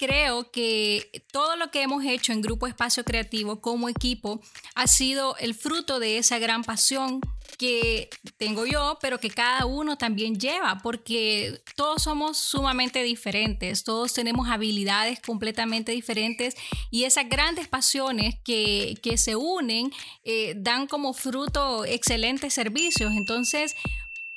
creo 0.00 0.50
que 0.50 1.24
todo 1.30 1.56
lo 1.56 1.70
que 1.70 1.82
hemos 1.82 2.02
hecho 2.04 2.32
en 2.32 2.40
Grupo 2.40 2.66
Espacio 2.66 3.04
Creativo 3.04 3.60
como 3.60 3.86
equipo 3.88 4.40
ha 4.74 4.86
sido 4.86 5.36
el 5.36 5.54
fruto 5.54 6.00
de 6.00 6.16
esa 6.16 6.38
gran 6.38 6.64
pasión 6.64 7.20
que 7.58 8.08
tengo 8.38 8.64
yo, 8.64 8.96
pero 9.02 9.20
que 9.20 9.28
cada 9.28 9.66
uno 9.66 9.98
también 9.98 10.40
lleva, 10.40 10.78
porque 10.78 11.62
todos 11.76 12.04
somos 12.04 12.38
sumamente 12.38 13.02
diferentes, 13.02 13.84
todos 13.84 14.14
tenemos 14.14 14.48
habilidades 14.48 15.20
completamente 15.20 15.92
diferentes 15.92 16.54
y 16.90 17.04
esas 17.04 17.28
grandes 17.28 17.68
pasiones 17.68 18.36
que, 18.42 18.98
se 19.18 19.36
unen 19.36 19.92
eh, 20.24 20.54
dan 20.56 20.86
como 20.86 21.12
fruto 21.12 21.84
excelentes 21.84 22.54
servicios. 22.54 23.12
Entonces, 23.12 23.74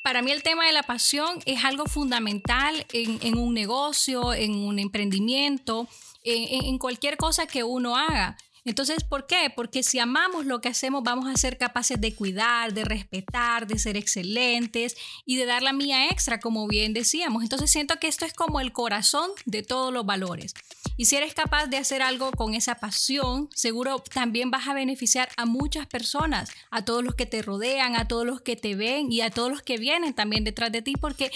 para 0.03 0.22
mí 0.22 0.31
el 0.31 0.43
tema 0.43 0.65
de 0.65 0.74
la 0.74 0.83
pasión 0.83 1.39
es 1.45 1.63
algo 1.63 1.86
fundamental 1.86 2.86
en, 2.91 3.38
un 3.38 3.53
negocio, 3.53 4.33
en 4.33 4.53
un 4.53 4.77
emprendimiento, 4.77 5.88
en, 6.25 6.77
cualquier 6.77 7.15
cosa 7.15 7.48
que 7.48 7.63
uno 7.63 7.95
haga. 7.95 8.38
Entonces, 8.65 9.03
¿por 9.03 9.27
qué? 9.27 9.51
Porque 9.53 9.81
si 9.81 10.00
amamos 10.00 10.45
lo 10.45 10.62
que 10.62 10.69
hacemos, 10.69 11.03
vamos 11.03 11.27
a 11.27 11.38
ser 11.38 11.57
capaces 11.57 12.00
de 12.00 12.15
cuidar, 12.15 12.74
de 12.74 12.86
respetar, 12.86 13.65
de 13.65 13.79
ser 13.79 13.98
excelentes 13.98 14.95
y 15.25 15.38
de 15.38 15.45
dar 15.45 15.62
la 15.62 15.74
mía 15.74 16.10
extra, 16.10 16.39
como 16.39 16.67
bien 16.67 16.93
decíamos. 16.93 17.43
Entonces, 17.43 17.72
siento 17.72 17.98
que 18.00 18.07
esto 18.07 18.25
es 18.25 18.33
como 18.33 18.60
el 18.60 18.72
corazón 18.74 19.31
de 19.45 19.63
todos 19.63 19.93
los 19.93 20.05
valores. 20.05 20.53
Y 20.95 21.05
si 21.05 21.15
eres 21.15 21.33
capaz 21.33 21.67
de 21.67 21.77
hacer 21.77 22.01
algo 22.01 22.31
con 22.31 22.53
esa 22.53 22.75
pasión, 22.75 23.50
seguro 23.55 24.00
también 24.00 24.51
vas 24.51 24.67
a 24.67 24.73
beneficiar 24.73 25.29
a 25.38 25.45
muchas 25.45 25.88
personas, 25.88 26.51
a 26.69 26.85
todos 26.85 27.03
los 27.03 27.15
que 27.15 27.25
te 27.25 27.41
rodean, 27.41 27.95
a 27.95 28.07
todos 28.07 28.25
los 28.25 28.41
que 28.41 28.55
te 28.55 28.75
ven 28.75 29.12
y 29.12 29.21
a 29.21 29.31
todos 29.31 29.50
los 29.50 29.62
que 29.63 29.77
vienen 29.77 30.13
también 30.13 30.43
detrás 30.43 30.71
de 30.71 30.81
ti, 30.81 30.93
porque 30.95 31.31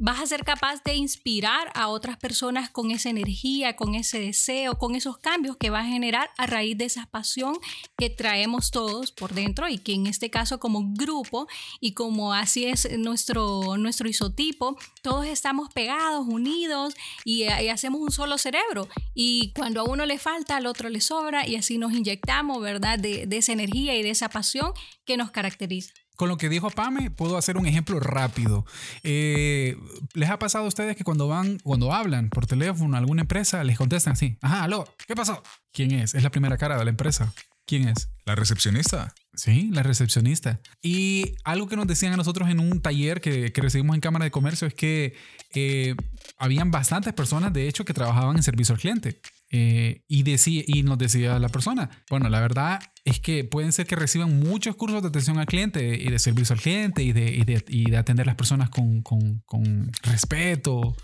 vas 0.00 0.20
a 0.20 0.26
ser 0.26 0.44
capaz 0.44 0.82
de 0.82 0.94
inspirar 0.94 1.70
a 1.74 1.88
otras 1.88 2.16
personas 2.16 2.68
con 2.70 2.90
esa 2.90 3.08
energía, 3.08 3.76
con 3.76 3.94
ese 3.94 4.18
deseo, 4.18 4.78
con 4.78 4.94
esos 4.96 5.18
cambios 5.18 5.56
que 5.56 5.70
va 5.70 5.80
a 5.80 5.86
generar 5.86 6.30
a 6.36 6.46
raíz 6.46 6.76
de 6.76 6.86
esa 6.86 7.06
pasión 7.06 7.56
que 7.96 8.10
traemos 8.10 8.70
todos 8.70 9.12
por 9.12 9.34
dentro 9.34 9.68
y 9.68 9.78
que 9.78 9.94
en 9.94 10.06
este 10.06 10.30
caso 10.30 10.58
como 10.58 10.82
grupo 10.94 11.46
y 11.80 11.92
como 11.92 12.32
así 12.32 12.66
es 12.66 12.88
nuestro, 12.98 13.76
nuestro 13.76 14.08
isotipo, 14.08 14.76
todos 15.02 15.26
estamos 15.26 15.72
pegados, 15.72 16.26
unidos 16.26 16.94
y, 17.24 17.44
y 17.44 17.68
hacemos 17.68 18.00
un 18.00 18.10
solo 18.10 18.38
cerebro. 18.38 18.88
Y 19.14 19.52
cuando 19.54 19.80
a 19.80 19.84
uno 19.84 20.06
le 20.06 20.18
falta, 20.18 20.56
al 20.56 20.66
otro 20.66 20.88
le 20.88 21.00
sobra 21.00 21.46
y 21.46 21.56
así 21.56 21.78
nos 21.78 21.92
inyectamos, 21.92 22.60
¿verdad? 22.60 22.98
De, 22.98 23.26
esa 23.30 23.52
energía 23.52 23.96
y 23.96 24.02
de 24.02 24.10
esa 24.10 24.28
pasión 24.28 24.72
que 25.04 25.16
nos 25.16 25.30
caracteriza. 25.30 25.92
Con 26.16 26.28
lo 26.28 26.38
que 26.38 26.48
dijo 26.48 26.70
Pame, 26.70 27.10
puedo 27.10 27.36
hacer 27.36 27.58
un 27.58 27.66
ejemplo 27.66 28.00
rápido. 28.00 28.64
Eh, 29.02 29.76
¿Les 30.14 30.30
ha 30.30 30.38
pasado 30.38 30.64
a 30.64 30.68
ustedes 30.68 30.96
que 30.96 31.04
cuando 31.04 31.28
van, 31.28 31.58
cuando 31.58 31.92
hablan 31.92 32.30
por 32.30 32.46
teléfono 32.46 32.96
a 32.96 33.00
alguna 33.00 33.22
empresa, 33.22 33.62
les 33.64 33.76
contestan 33.76 34.14
así? 34.14 34.38
Ajá, 34.40 34.64
aló, 34.64 34.86
¿qué 35.06 35.14
pasó? 35.14 35.42
¿Quién 35.72 35.92
es? 35.92 36.14
Es 36.14 36.22
la 36.22 36.30
primera 36.30 36.56
cara 36.56 36.78
de 36.78 36.84
la 36.84 36.90
empresa. 36.90 37.32
¿Quién 37.66 37.88
es? 37.88 38.08
La 38.24 38.34
recepcionista. 38.34 39.14
Sí, 39.36 39.70
la 39.72 39.82
recepcionista. 39.82 40.60
Y 40.82 41.34
algo 41.44 41.68
que 41.68 41.76
nos 41.76 41.86
decían 41.86 42.12
a 42.14 42.16
nosotros 42.16 42.48
en 42.48 42.58
un 42.58 42.80
taller 42.80 43.20
que, 43.20 43.52
que 43.52 43.60
recibimos 43.60 43.94
en 43.94 44.00
Cámara 44.00 44.24
de 44.24 44.30
Comercio 44.30 44.66
es 44.66 44.74
que 44.74 45.14
eh, 45.54 45.94
habían 46.38 46.70
bastantes 46.70 47.12
personas, 47.12 47.52
de 47.52 47.68
hecho, 47.68 47.84
que 47.84 47.94
trabajaban 47.94 48.36
en 48.36 48.42
servicio 48.42 48.74
al 48.74 48.80
cliente. 48.80 49.20
Eh, 49.50 50.02
y, 50.08 50.22
decía, 50.22 50.64
y 50.66 50.82
nos 50.82 50.98
decía 50.98 51.38
la 51.38 51.48
persona, 51.48 51.88
bueno, 52.10 52.28
la 52.28 52.40
verdad 52.40 52.80
es 53.04 53.20
que 53.20 53.44
pueden 53.44 53.72
ser 53.72 53.86
que 53.86 53.94
reciban 53.94 54.40
muchos 54.40 54.74
cursos 54.74 55.02
de 55.02 55.08
atención 55.08 55.38
al 55.38 55.46
cliente 55.46 55.96
y 56.02 56.10
de 56.10 56.18
servicio 56.18 56.54
al 56.54 56.60
cliente 56.60 57.04
y 57.04 57.12
de, 57.12 57.30
y 57.30 57.44
de, 57.44 57.64
y 57.68 57.90
de 57.90 57.96
atender 57.96 58.24
a 58.24 58.30
las 58.30 58.36
personas 58.36 58.70
con, 58.70 59.02
con, 59.02 59.42
con 59.46 59.92
respeto, 60.02 60.96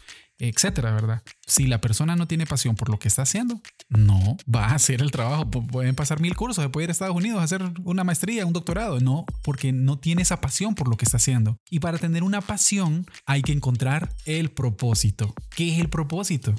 etcétera, 0.48 0.92
¿verdad? 0.92 1.22
Si 1.46 1.66
la 1.66 1.80
persona 1.80 2.16
no 2.16 2.26
tiene 2.26 2.46
pasión 2.46 2.74
por 2.74 2.88
lo 2.88 2.98
que 2.98 3.08
está 3.08 3.22
haciendo, 3.22 3.60
no 3.88 4.36
va 4.52 4.66
a 4.66 4.74
hacer 4.74 5.00
el 5.00 5.10
trabajo. 5.10 5.48
Pueden 5.48 5.94
pasar 5.94 6.20
mil 6.20 6.34
cursos, 6.34 6.64
se 6.64 6.68
puede 6.68 6.84
ir 6.84 6.90
a 6.90 6.92
Estados 6.92 7.16
Unidos 7.16 7.40
a 7.40 7.44
hacer 7.44 7.62
una 7.84 8.02
maestría, 8.04 8.44
un 8.44 8.52
doctorado. 8.52 8.98
No, 9.00 9.24
porque 9.42 9.72
no 9.72 9.98
tiene 9.98 10.22
esa 10.22 10.40
pasión 10.40 10.74
por 10.74 10.88
lo 10.88 10.96
que 10.96 11.04
está 11.04 11.18
haciendo. 11.18 11.58
Y 11.70 11.78
para 11.78 11.98
tener 11.98 12.24
una 12.24 12.40
pasión 12.40 13.06
hay 13.24 13.42
que 13.42 13.52
encontrar 13.52 14.12
el 14.24 14.50
propósito. 14.50 15.34
¿Qué 15.54 15.74
es 15.74 15.78
el 15.78 15.88
propósito? 15.88 16.54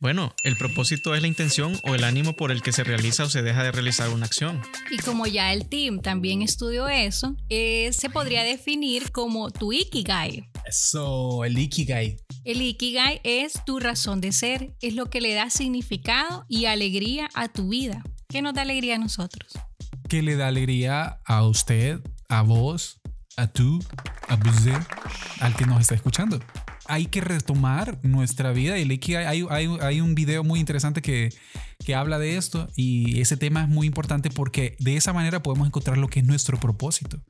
Bueno, 0.00 0.34
el 0.44 0.56
propósito 0.56 1.14
es 1.14 1.20
la 1.20 1.28
intención 1.28 1.78
o 1.82 1.94
el 1.94 2.04
ánimo 2.04 2.34
por 2.34 2.50
el 2.50 2.62
que 2.62 2.72
se 2.72 2.84
realiza 2.84 3.24
o 3.24 3.28
se 3.28 3.42
deja 3.42 3.62
de 3.62 3.70
realizar 3.70 4.08
una 4.08 4.24
acción. 4.24 4.62
Y 4.90 4.96
como 4.96 5.26
ya 5.26 5.52
el 5.52 5.68
team 5.68 6.00
también 6.00 6.40
estudió 6.40 6.88
eso, 6.88 7.36
eh, 7.50 7.92
se 7.92 8.08
podría 8.08 8.42
definir 8.42 9.12
como 9.12 9.50
tu 9.50 9.74
Ikigai. 9.74 10.48
Eso, 10.66 11.44
el 11.44 11.58
Ikigai. 11.58 12.16
El 12.44 12.62
Ikigai 12.62 13.20
es 13.24 13.62
tu 13.66 13.78
razón 13.78 14.22
de 14.22 14.32
ser, 14.32 14.74
es 14.80 14.94
lo 14.94 15.10
que 15.10 15.20
le 15.20 15.34
da 15.34 15.50
significado 15.50 16.46
y 16.48 16.64
alegría 16.64 17.28
a 17.34 17.48
tu 17.48 17.68
vida. 17.68 18.02
¿Qué 18.26 18.40
nos 18.40 18.54
da 18.54 18.62
alegría 18.62 18.94
a 18.94 18.98
nosotros? 18.98 19.52
¿Qué 20.08 20.22
le 20.22 20.34
da 20.36 20.48
alegría 20.48 21.20
a 21.26 21.46
usted, 21.46 22.00
a 22.30 22.40
vos, 22.40 23.02
a 23.36 23.48
tú, 23.48 23.84
a 24.28 24.36
usted, 24.36 24.78
al 25.40 25.54
que 25.54 25.66
nos 25.66 25.78
está 25.82 25.94
escuchando? 25.94 26.40
Hay 26.90 27.06
que 27.06 27.20
retomar 27.20 27.98
nuestra 28.02 28.52
vida 28.52 28.78
y 28.78 29.14
hay, 29.14 29.46
hay, 29.48 29.68
hay 29.80 30.00
un 30.00 30.14
video 30.14 30.44
muy 30.44 30.60
interesante 30.60 31.00
que, 31.00 31.30
que 31.84 31.94
habla 31.94 32.18
de 32.18 32.36
esto 32.36 32.68
y 32.76 33.20
ese 33.20 33.36
tema 33.36 33.62
es 33.62 33.68
muy 33.68 33.86
importante 33.86 34.30
porque 34.30 34.76
de 34.80 34.96
esa 34.96 35.12
manera 35.12 35.42
podemos 35.42 35.66
encontrar 35.66 35.98
lo 35.98 36.08
que 36.08 36.20
es 36.20 36.26
nuestro 36.26 36.58
propósito. 36.58 37.22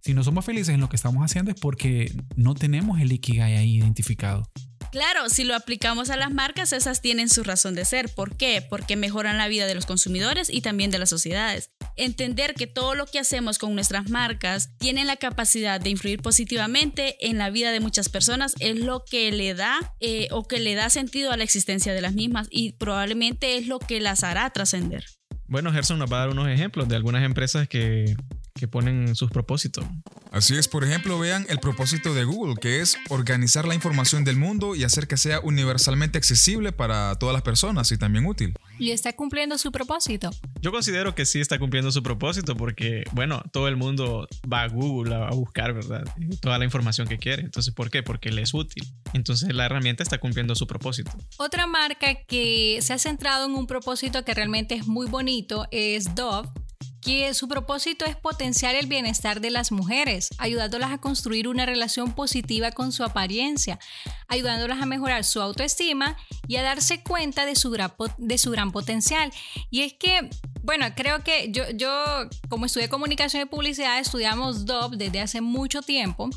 Si 0.00 0.14
no 0.14 0.22
somos 0.22 0.44
felices 0.44 0.74
en 0.74 0.80
lo 0.80 0.88
que 0.88 0.96
estamos 0.96 1.24
haciendo 1.24 1.50
es 1.50 1.58
porque 1.58 2.12
no 2.36 2.54
tenemos 2.54 3.00
el 3.00 3.12
Ikigai 3.12 3.56
ahí 3.56 3.76
identificado. 3.76 4.48
Claro, 4.92 5.28
si 5.28 5.44
lo 5.44 5.54
aplicamos 5.54 6.10
a 6.10 6.16
las 6.16 6.32
marcas, 6.32 6.72
esas 6.72 7.02
tienen 7.02 7.28
su 7.28 7.42
razón 7.42 7.74
de 7.74 7.84
ser. 7.84 8.08
¿Por 8.14 8.36
qué? 8.36 8.64
Porque 8.68 8.96
mejoran 8.96 9.36
la 9.36 9.48
vida 9.48 9.66
de 9.66 9.74
los 9.74 9.86
consumidores 9.86 10.48
y 10.48 10.60
también 10.60 10.90
de 10.90 10.98
las 10.98 11.10
sociedades. 11.10 11.70
Entender 11.96 12.54
que 12.54 12.66
todo 12.66 12.94
lo 12.94 13.06
que 13.06 13.18
hacemos 13.18 13.58
con 13.58 13.74
nuestras 13.74 14.10
marcas 14.10 14.70
tiene 14.78 15.04
la 15.04 15.16
capacidad 15.16 15.80
de 15.80 15.90
influir 15.90 16.20
positivamente 16.20 17.16
en 17.28 17.38
la 17.38 17.50
vida 17.50 17.72
de 17.72 17.80
muchas 17.80 18.08
personas 18.08 18.54
es 18.60 18.78
lo 18.78 19.04
que 19.04 19.32
le 19.32 19.54
da 19.54 19.94
eh, 20.00 20.28
o 20.30 20.46
que 20.46 20.60
le 20.60 20.74
da 20.74 20.90
sentido 20.90 21.32
a 21.32 21.36
la 21.36 21.44
existencia 21.44 21.94
de 21.94 22.00
las 22.00 22.14
mismas 22.14 22.48
y 22.50 22.72
probablemente 22.72 23.56
es 23.56 23.66
lo 23.66 23.78
que 23.78 24.00
las 24.00 24.24
hará 24.24 24.48
trascender. 24.50 25.04
Bueno, 25.48 25.72
Gerson 25.72 25.98
nos 25.98 26.12
va 26.12 26.16
a 26.16 26.20
dar 26.20 26.30
unos 26.30 26.48
ejemplos 26.48 26.88
de 26.88 26.96
algunas 26.96 27.22
empresas 27.24 27.68
que 27.68 28.16
que 28.56 28.66
ponen 28.66 29.14
sus 29.14 29.30
propósitos. 29.30 29.84
Así 30.32 30.56
es, 30.56 30.66
por 30.66 30.82
ejemplo, 30.82 31.18
vean 31.18 31.46
el 31.48 31.60
propósito 31.60 32.14
de 32.14 32.24
Google, 32.24 32.56
que 32.60 32.80
es 32.80 32.96
organizar 33.10 33.66
la 33.68 33.74
información 33.74 34.24
del 34.24 34.36
mundo 34.36 34.74
y 34.74 34.82
hacer 34.82 35.06
que 35.06 35.16
sea 35.16 35.40
universalmente 35.40 36.18
accesible 36.18 36.72
para 36.72 37.14
todas 37.16 37.34
las 37.34 37.42
personas 37.42 37.92
y 37.92 37.98
también 37.98 38.26
útil. 38.26 38.54
¿Y 38.78 38.90
está 38.90 39.12
cumpliendo 39.14 39.58
su 39.58 39.72
propósito? 39.72 40.30
Yo 40.60 40.72
considero 40.72 41.14
que 41.14 41.26
sí 41.26 41.40
está 41.40 41.58
cumpliendo 41.58 41.90
su 41.90 42.02
propósito 42.02 42.56
porque, 42.56 43.04
bueno, 43.12 43.42
todo 43.52 43.68
el 43.68 43.76
mundo 43.76 44.26
va 44.52 44.62
a 44.62 44.68
Google 44.68 45.14
a 45.14 45.30
buscar, 45.30 45.72
¿verdad? 45.72 46.04
Toda 46.40 46.58
la 46.58 46.64
información 46.64 47.08
que 47.08 47.18
quiere. 47.18 47.42
Entonces, 47.42 47.72
¿por 47.72 47.90
qué? 47.90 48.02
Porque 48.02 48.30
le 48.30 48.42
es 48.42 48.52
útil. 48.54 48.84
Entonces, 49.12 49.54
la 49.54 49.66
herramienta 49.66 50.02
está 50.02 50.18
cumpliendo 50.18 50.54
su 50.54 50.66
propósito. 50.66 51.10
Otra 51.38 51.66
marca 51.66 52.14
que 52.26 52.78
se 52.82 52.92
ha 52.92 52.98
centrado 52.98 53.46
en 53.46 53.54
un 53.54 53.66
propósito 53.66 54.24
que 54.24 54.34
realmente 54.34 54.74
es 54.74 54.86
muy 54.86 55.06
bonito 55.06 55.66
es 55.70 56.14
Dove 56.14 56.48
que 57.06 57.32
su 57.34 57.46
propósito 57.46 58.04
es 58.04 58.16
potenciar 58.16 58.74
el 58.74 58.88
bienestar 58.88 59.40
de 59.40 59.50
las 59.50 59.70
mujeres, 59.70 60.30
ayudándolas 60.38 60.90
a 60.90 60.98
construir 60.98 61.46
una 61.46 61.64
relación 61.64 62.12
positiva 62.16 62.72
con 62.72 62.90
su 62.90 63.04
apariencia, 63.04 63.78
ayudándolas 64.26 64.82
a 64.82 64.86
mejorar 64.86 65.22
su 65.22 65.40
autoestima 65.40 66.16
y 66.48 66.56
a 66.56 66.64
darse 66.64 67.04
cuenta 67.04 67.46
de 67.46 67.54
su 67.54 67.70
gran, 67.70 67.92
de 68.18 68.38
su 68.38 68.50
gran 68.50 68.72
potencial. 68.72 69.30
Y 69.70 69.82
es 69.82 69.92
que, 69.92 70.28
bueno, 70.64 70.84
creo 70.96 71.22
que 71.22 71.52
yo, 71.52 71.62
yo 71.70 71.88
como 72.48 72.66
estudié 72.66 72.88
comunicación 72.88 73.40
y 73.40 73.46
publicidad, 73.46 74.00
estudiamos 74.00 74.66
DOP 74.66 74.94
desde 74.94 75.20
hace 75.20 75.40
mucho 75.40 75.82
tiempo 75.82 76.28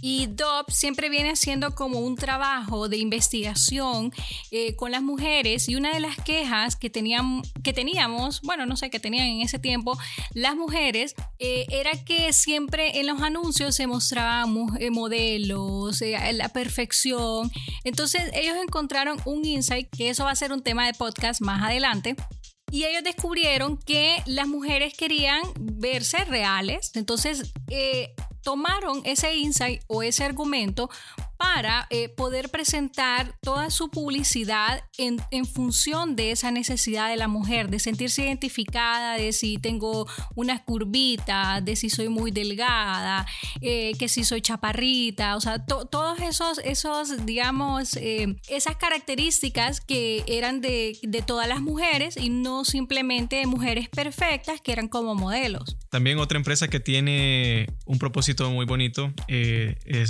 y 0.00 0.26
DOP 0.26 0.70
siempre 0.70 1.08
viene 1.08 1.30
haciendo 1.30 1.74
como 1.74 2.00
un 2.00 2.16
trabajo 2.16 2.88
de 2.88 2.98
investigación 2.98 4.12
eh, 4.50 4.76
con 4.76 4.92
las 4.92 5.02
mujeres 5.02 5.68
y 5.68 5.76
una 5.76 5.92
de 5.92 6.00
las 6.00 6.16
quejas 6.16 6.76
que, 6.76 6.90
tenían, 6.90 7.42
que 7.62 7.72
teníamos, 7.72 8.40
bueno, 8.42 8.66
no 8.66 8.76
sé, 8.76 8.90
que 8.90 9.00
tenían 9.00 9.26
en 9.26 9.40
ese 9.40 9.58
tiempo 9.58 9.98
las 10.34 10.56
mujeres, 10.56 11.14
eh, 11.38 11.66
era 11.70 11.92
que 12.04 12.32
siempre 12.32 13.00
en 13.00 13.06
los 13.06 13.22
anuncios 13.22 13.74
se 13.74 13.86
mostraban 13.86 14.54
eh, 14.78 14.90
modelos, 14.90 16.02
la 16.32 16.48
perfección. 16.50 17.50
Entonces 17.84 18.30
ellos 18.34 18.56
encontraron 18.56 19.18
un 19.24 19.44
insight, 19.44 19.88
que 19.90 20.10
eso 20.10 20.24
va 20.24 20.30
a 20.30 20.36
ser 20.36 20.52
un 20.52 20.62
tema 20.62 20.86
de 20.86 20.94
podcast 20.94 21.40
más 21.40 21.62
adelante, 21.62 22.16
y 22.70 22.84
ellos 22.84 23.02
descubrieron 23.02 23.78
que 23.78 24.22
las 24.26 24.46
mujeres 24.46 24.94
querían 24.94 25.40
verse 25.58 26.24
reales. 26.24 26.90
Entonces, 26.94 27.52
tomaron 28.42 29.02
ese 29.04 29.34
insight 29.34 29.82
o 29.86 30.02
ese 30.02 30.24
argumento 30.24 30.90
para 31.38 31.86
eh, 31.90 32.08
poder 32.08 32.50
presentar 32.50 33.38
toda 33.40 33.70
su 33.70 33.90
publicidad 33.90 34.82
en, 34.98 35.18
función 35.46 36.16
de 36.16 36.32
esa 36.32 36.50
necesidad 36.50 37.08
de 37.08 37.16
la 37.16 37.28
mujer, 37.28 37.70
de 37.70 37.78
sentirse 37.78 38.24
identificada, 38.24 39.16
de 39.16 39.32
si 39.32 39.56
tengo 39.56 40.06
unas 40.34 40.60
curvitas, 40.62 41.64
de 41.64 41.76
si 41.76 41.90
soy 41.90 42.08
muy 42.08 42.32
delgada, 42.32 43.24
eh, 43.60 43.92
que 43.98 44.08
si 44.08 44.24
soy 44.24 44.42
chaparrita, 44.42 45.36
o 45.36 45.40
sea, 45.40 45.64
todos 45.64 46.20
esos, 46.20 46.58
esos, 46.58 47.24
digamos, 47.24 47.96
eh, 47.96 48.36
esas 48.48 48.76
características 48.76 49.80
que 49.80 50.24
eran 50.26 50.60
de, 50.60 50.98
de 51.02 51.22
todas 51.22 51.48
las 51.48 51.60
mujeres 51.60 52.16
y 52.16 52.30
no 52.30 52.64
simplemente 52.64 53.36
de 53.36 53.46
mujeres 53.46 53.88
perfectas 53.88 54.60
que 54.60 54.72
eran 54.72 54.88
como 54.88 55.14
modelos. 55.14 55.76
También 55.88 56.18
otra 56.18 56.36
empresa 56.36 56.66
que 56.66 56.80
tiene 56.80 57.68
un 57.86 57.98
propósito 57.98 58.50
muy 58.50 58.66
bonito 58.66 59.12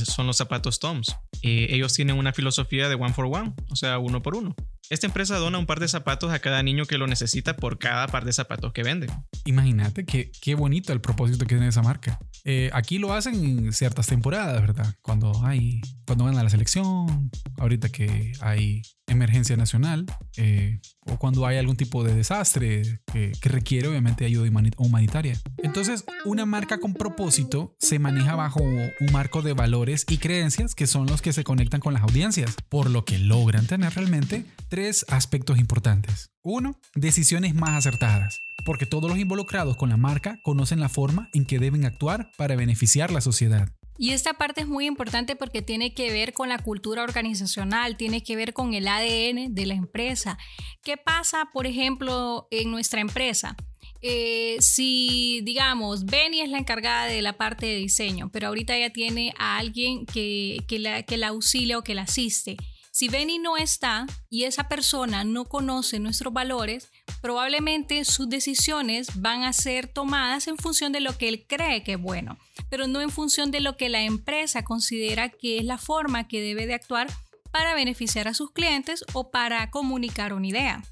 son 0.07 0.27
los 0.27 0.37
zapatos 0.39 0.79
Toms. 0.79 1.18
Eh, 1.43 1.69
ellos 1.71 1.93
tienen 1.95 2.17
una 2.17 2.33
filosofía 2.33 2.89
de 2.89 2.95
one 2.95 3.13
for 3.13 3.27
one, 3.27 3.55
o 3.71 3.77
sea, 3.77 3.99
uno 3.99 4.23
por 4.23 4.37
uno. 4.37 4.55
Esta 4.91 5.07
empresa 5.07 5.37
dona 5.37 5.59
un 5.59 5.67
par 5.67 5.81
de 5.81 5.89
zapatos 5.89 6.33
a 6.33 6.39
cada 6.39 6.63
niño 6.63 6.87
que 6.87 6.97
lo 6.97 7.07
necesita 7.07 7.57
por 7.57 7.79
cada 7.79 8.07
par 8.07 8.25
de 8.25 8.33
zapatos 8.33 8.73
que 8.73 8.83
venden. 8.83 9.11
Imagínate 9.45 10.07
qué, 10.07 10.31
qué 10.41 10.55
bonito 10.55 10.95
el 10.95 11.01
propósito 11.01 11.45
que 11.45 11.57
tiene 11.57 11.69
esa 11.69 11.83
marca. 11.83 12.19
Eh, 12.45 12.71
aquí 12.73 12.99
lo 12.99 13.13
hacen 13.13 13.35
en 13.35 13.73
ciertas 13.75 14.07
temporadas, 14.07 14.61
¿verdad? 14.63 14.95
Cuando 15.03 15.45
hay, 15.45 15.83
cuando 16.07 16.25
van 16.25 16.39
a 16.39 16.43
la 16.43 16.49
selección, 16.49 17.31
ahorita 17.59 17.91
que 17.91 18.33
hay 18.41 18.81
emergencia 19.07 19.57
nacional, 19.57 20.07
eh, 20.37 20.81
o 21.07 21.19
cuando 21.19 21.47
hay 21.47 21.59
algún 21.59 21.77
tipo 21.77 22.05
de 22.05 22.15
desastre 22.15 23.01
que, 23.13 23.33
que 23.41 23.49
requiere 23.49 23.89
obviamente 23.89 24.25
ayuda 24.25 24.51
humanitaria. 24.79 25.39
Entonces, 25.59 26.05
una 26.25 26.47
marca 26.47 26.79
con 26.79 26.95
propósito 26.95 27.75
se 27.79 27.99
maneja 27.99 28.35
bajo 28.37 28.63
un 28.63 29.13
marco 29.13 29.43
de 29.43 29.53
valores 29.53 30.05
y 30.09 30.19
creencias 30.19 30.75
que 30.75 30.87
son 30.87 31.07
los 31.07 31.23
que 31.23 31.33
se 31.33 31.45
conectan 31.45 31.81
con 31.81 31.95
las 31.95 32.03
audiencias, 32.03 32.57
por 32.69 32.91
lo 32.91 33.05
que 33.05 33.19
logran 33.19 33.67
tener 33.67 33.93
realmente 33.95 34.45
tres 34.79 35.05
aspectos 35.09 35.59
importantes. 35.59 36.31
Uno, 36.41 36.79
decisiones 36.95 37.53
más 37.53 37.71
acertadas, 37.71 38.43
porque 38.65 38.87
todos 38.87 39.11
los 39.11 39.19
involucrados 39.19 39.77
con 39.77 39.89
la 39.89 39.97
marca 39.97 40.39
conocen 40.45 40.79
la 40.79 40.89
forma 40.89 41.29
en 41.33 41.47
que 41.47 41.59
deben 41.59 41.85
actuar 41.85 42.31
para 42.37 42.55
beneficiar 42.55 43.11
la 43.11 43.21
sociedad. 43.21 43.69
Y 43.99 44.11
esta 44.11 44.35
parte 44.35 44.61
es 44.61 44.69
muy 44.69 44.87
importante 44.87 45.35
porque 45.35 45.63
tiene 45.63 45.95
que 45.95 46.13
ver 46.13 46.33
con 46.33 46.49
la 46.49 46.59
cultura 46.59 47.03
organizacional, 47.03 47.97
tiene 47.97 48.23
que 48.23 48.37
ver 48.37 48.53
con 48.53 48.73
el 48.73 48.87
ADN 48.87 49.53
de 49.53 49.67
la 49.67 49.75
empresa. 49.75 50.39
¿Qué 50.85 50.97
pasa, 50.97 51.49
por 51.53 51.67
ejemplo, 51.67 52.47
en 52.53 52.71
nuestra 52.71 53.01
empresa? 53.01 53.57
Eh, 54.01 54.59
si, 54.61 55.41
digamos, 55.41 56.05
Benny 56.05 56.43
es 56.43 56.51
la 56.51 56.59
encargada 56.59 57.07
de 57.07 57.21
la 57.21 57.37
parte 57.37 57.67
de 57.67 57.75
diseño, 57.79 58.31
pero 58.33 58.47
ahorita 58.47 58.79
ya 58.79 58.91
tiene 58.91 59.35
a 59.41 59.59
alguien 59.59 60.07
que, 60.07 60.59
que, 60.69 60.79
la, 60.79 61.03
que 61.03 61.17
la 61.17 61.29
auxilia 61.29 61.79
o 61.79 61.83
que 61.83 61.97
la 61.97 62.03
asiste 62.03 62.57
si 62.99 63.07
Benny 63.07 63.39
no 63.39 63.57
está 63.57 64.07
y 64.29 64.43
esa 64.43 64.69
persona 64.69 65.23
no 65.23 65.45
conoce 65.45 66.01
nuestros 66.01 66.33
valores, 66.33 66.91
probablemente 67.23 68.05
sus 68.05 68.29
decisiones 68.29 69.21
van 69.23 69.45
a 69.45 69.53
ser 69.53 69.87
tomadas 69.87 70.49
en 70.49 70.57
función 70.57 70.91
de 70.91 70.99
lo 70.99 71.17
que 71.17 71.29
él 71.29 71.47
cree 71.49 71.85
que 71.85 71.93
es 71.93 72.01
bueno, 72.01 72.37
pero 72.69 72.89
no 72.89 73.01
en 73.01 73.11
función 73.11 73.53
de 73.53 73.61
lo 73.61 73.77
que 73.77 73.89
la 73.89 74.03
empresa 74.03 74.65
considera 74.65 75.29
que 75.29 75.59
es 75.59 75.65
la 75.65 75.79
forma 75.79 76.27
que 76.27 76.41
debe 76.41 76.67
de 76.67 76.75
actuar 76.75 77.07
para 77.53 77.73
beneficiar 77.73 78.27
a 78.27 78.35
sus 78.35 78.51
clientes 78.51 79.05
o 79.13 79.31
para 79.31 79.71
comunicar 79.71 80.33
una 80.33 80.49
idea. 80.49 80.83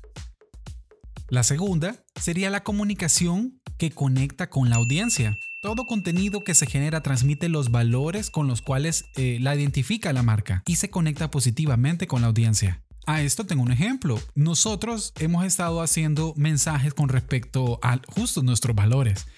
La 1.28 1.42
segunda 1.42 2.04
sería 2.14 2.50
la 2.50 2.62
comunicación 2.62 3.60
que 3.78 3.90
conecta 3.90 4.48
con 4.48 4.70
la 4.70 4.76
audiencia. 4.76 5.36
Todo 5.60 5.86
contenido 5.86 6.44
que 6.44 6.54
se 6.54 6.66
genera 6.66 7.02
transmite 7.02 7.48
los 7.48 7.70
valores 7.70 8.30
con 8.30 8.46
los 8.46 8.60
cuales 8.60 9.06
eh, 9.16 9.38
la 9.40 9.54
identifica 9.54 10.12
la 10.12 10.22
marca 10.22 10.62
y 10.66 10.76
se 10.76 10.90
conecta 10.90 11.30
positivamente 11.30 12.06
con 12.06 12.20
la 12.20 12.28
audiencia. 12.28 12.82
A 13.06 13.22
esto 13.22 13.46
tengo 13.46 13.62
un 13.62 13.72
ejemplo. 13.72 14.20
Nosotros 14.34 15.12
hemos 15.18 15.46
estado 15.46 15.80
haciendo 15.80 16.34
mensajes 16.36 16.92
con 16.92 17.08
respecto 17.08 17.78
a 17.82 18.00
justo 18.08 18.42
nuestros 18.42 18.76
valores, 18.76 19.28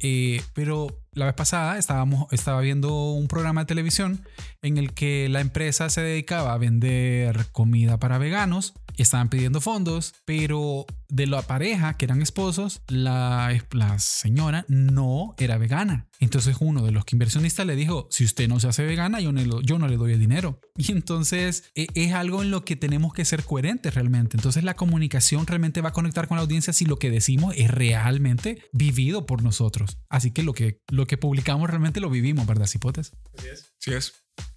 eh, 0.00 0.42
pero 0.54 0.98
la 1.12 1.26
vez 1.26 1.34
pasada 1.34 1.78
estábamos, 1.78 2.26
estaba 2.32 2.60
viendo 2.60 3.12
un 3.12 3.28
programa 3.28 3.62
de 3.62 3.66
televisión 3.66 4.24
en 4.62 4.78
el 4.78 4.94
que 4.94 5.28
la 5.28 5.40
empresa 5.40 5.90
se 5.90 6.00
dedicaba 6.00 6.54
a 6.54 6.58
vender 6.58 7.46
comida 7.52 7.98
para 7.98 8.18
veganos 8.18 8.72
estaban 9.02 9.28
pidiendo 9.28 9.60
fondos, 9.60 10.14
pero 10.24 10.86
de 11.08 11.26
la 11.26 11.42
pareja, 11.42 11.96
que 11.96 12.04
eran 12.04 12.20
esposos, 12.22 12.82
la, 12.88 13.56
la 13.70 13.98
señora 13.98 14.64
no 14.68 15.34
era 15.38 15.58
vegana. 15.58 16.08
Entonces 16.20 16.56
uno 16.60 16.84
de 16.84 16.92
los 16.92 17.04
inversionistas 17.12 17.66
le 17.66 17.76
dijo, 17.76 18.08
si 18.10 18.24
usted 18.24 18.48
no 18.48 18.60
se 18.60 18.68
hace 18.68 18.84
vegana, 18.84 19.20
yo 19.20 19.32
no, 19.32 19.60
yo 19.62 19.78
no 19.78 19.88
le 19.88 19.96
doy 19.96 20.12
el 20.12 20.20
dinero. 20.20 20.60
Y 20.76 20.92
entonces 20.92 21.70
e, 21.74 21.86
es 21.94 22.12
algo 22.12 22.42
en 22.42 22.50
lo 22.50 22.64
que 22.64 22.76
tenemos 22.76 23.12
que 23.12 23.24
ser 23.24 23.44
coherentes 23.44 23.94
realmente. 23.94 24.36
Entonces 24.36 24.64
la 24.64 24.74
comunicación 24.74 25.46
realmente 25.46 25.80
va 25.80 25.90
a 25.90 25.92
conectar 25.92 26.28
con 26.28 26.36
la 26.36 26.42
audiencia 26.42 26.72
si 26.72 26.84
lo 26.84 26.98
que 26.98 27.10
decimos 27.10 27.54
es 27.56 27.70
realmente 27.70 28.62
vivido 28.72 29.26
por 29.26 29.42
nosotros. 29.42 29.98
Así 30.08 30.30
que 30.32 30.42
lo 30.42 30.52
que, 30.52 30.82
lo 30.88 31.06
que 31.06 31.16
publicamos 31.16 31.70
realmente 31.70 32.00
lo 32.00 32.10
vivimos, 32.10 32.46
¿verdad, 32.46 32.66
Cipotes? 32.66 33.12
Así 33.36 33.48
es. 33.48 33.72
Sí 33.78 33.92
es. 33.92 34.12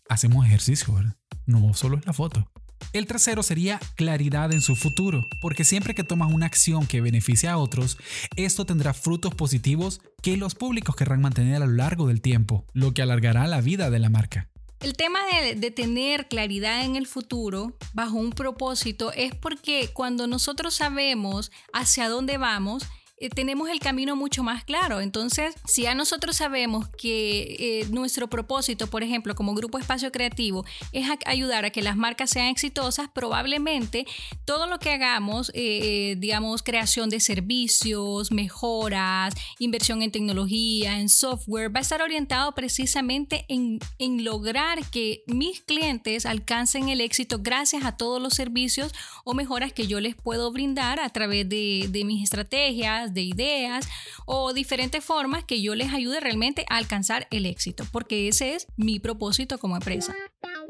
Hacemos 0.10 0.46
ejercicio, 0.46 0.94
¿verdad? 0.94 1.16
No 1.46 1.74
solo 1.74 1.98
es 1.98 2.06
la 2.06 2.14
foto. 2.14 2.52
El 2.94 3.06
tercero 3.06 3.44
sería 3.44 3.80
claridad 3.96 4.52
en 4.52 4.62
su 4.62 4.76
futuro, 4.76 5.28
porque 5.40 5.64
siempre 5.64 5.96
que 5.96 6.04
tomas 6.04 6.32
una 6.32 6.46
acción 6.46 6.88
que 6.88 7.02
beneficie 7.02 7.50
a 7.50 7.58
otros, 7.58 7.98
esto 8.36 8.66
tendrá 8.66 8.94
frutos 8.94 9.34
positivos 9.34 10.02
que 10.22 10.38
los 10.38 10.56
públicos 10.56 10.96
querrán 10.96 11.22
mantener 11.22 11.56
a 11.56 11.66
lo 11.66 11.72
largo 11.72 12.08
del 12.08 12.22
tiempo, 12.22 12.66
lo 12.74 12.94
que 12.94 13.02
alargará 13.02 13.48
la 13.48 13.62
vida 13.62 13.90
de 13.90 14.00
la 14.00 14.10
marca. 14.10 14.50
El 14.82 14.94
tema 14.94 15.20
de, 15.56 15.70
tener 15.70 16.28
claridad 16.28 16.84
en 16.84 16.96
el 16.96 17.06
futuro 17.06 17.78
bajo 17.94 18.18
un 18.18 18.32
propósito 18.32 19.12
es 19.14 19.36
porque 19.36 19.92
cuando 19.94 20.26
nosotros 20.26 20.74
sabemos 20.74 21.52
hacia 21.72 22.10
dónde 22.10 22.38
vamos, 22.38 22.84
tenemos 23.30 23.70
el 23.70 23.80
camino 23.80 24.16
mucho 24.16 24.44
más 24.44 24.64
claro. 24.64 25.02
Entonces, 25.02 25.56
si 25.66 25.86
a 25.86 25.96
nosotros 25.96 26.38
sabemos 26.38 26.88
que 26.90 27.82
eh, 27.82 27.88
nuestro 27.90 28.30
propósito, 28.30 28.88
por 28.88 29.04
ejemplo, 29.04 29.36
como 29.36 29.54
grupo 29.54 29.78
espacio 29.78 30.12
creativo, 30.12 30.66
es 30.92 31.08
ayudar 31.26 31.66
a 31.66 31.70
que 31.70 31.82
las 31.82 31.96
marcas 31.96 32.30
sean 32.32 32.48
exitosas, 32.48 33.10
probablemente 33.14 34.06
todo 34.46 34.68
lo 34.68 34.80
que 34.80 34.92
hagamos, 34.92 35.52
eh, 35.54 36.16
digamos, 36.18 36.64
creación 36.64 37.10
de 37.10 37.20
servicios, 37.20 38.32
mejoras, 38.32 39.34
inversión 39.60 40.02
en 40.02 40.12
tecnología, 40.12 41.00
en 41.00 41.10
software, 41.10 41.74
va 41.74 41.80
a 41.80 41.82
estar 41.82 42.02
orientado 42.02 42.54
precisamente 42.54 43.46
en, 43.48 43.80
en 44.00 44.24
lograr 44.24 44.80
que 44.90 45.24
mis 45.28 45.62
clientes 45.62 46.26
alcancen 46.26 46.90
el 46.90 47.02
éxito 47.02 47.40
gracias 47.42 47.86
a 47.86 47.98
todos 47.98 48.22
los 48.22 48.34
servicios 48.34 48.94
o 49.24 49.34
mejoras 49.34 49.74
que 49.74 49.88
yo 49.88 50.00
les 50.00 50.16
puedo 50.16 50.52
brindar 50.52 51.00
a 51.00 51.10
través 51.10 51.48
de, 51.48 51.88
de 51.90 52.04
mis 52.04 52.24
estrategias, 52.24 53.11
de 53.14 53.22
ideas 53.22 53.88
o 54.26 54.54
diferentes 54.54 55.04
formas 55.04 55.44
que 55.44 55.62
yo 55.62 55.76
les 55.76 55.94
ayude 55.94 56.20
realmente 56.20 56.66
a 56.70 56.78
alcanzar 56.78 57.28
el 57.32 57.46
éxito, 57.46 57.86
porque 57.92 58.28
ese 58.28 58.56
es 58.56 58.68
mi 58.78 59.00
propósito 59.00 59.58
como 59.58 59.76
empresa. 59.76 60.14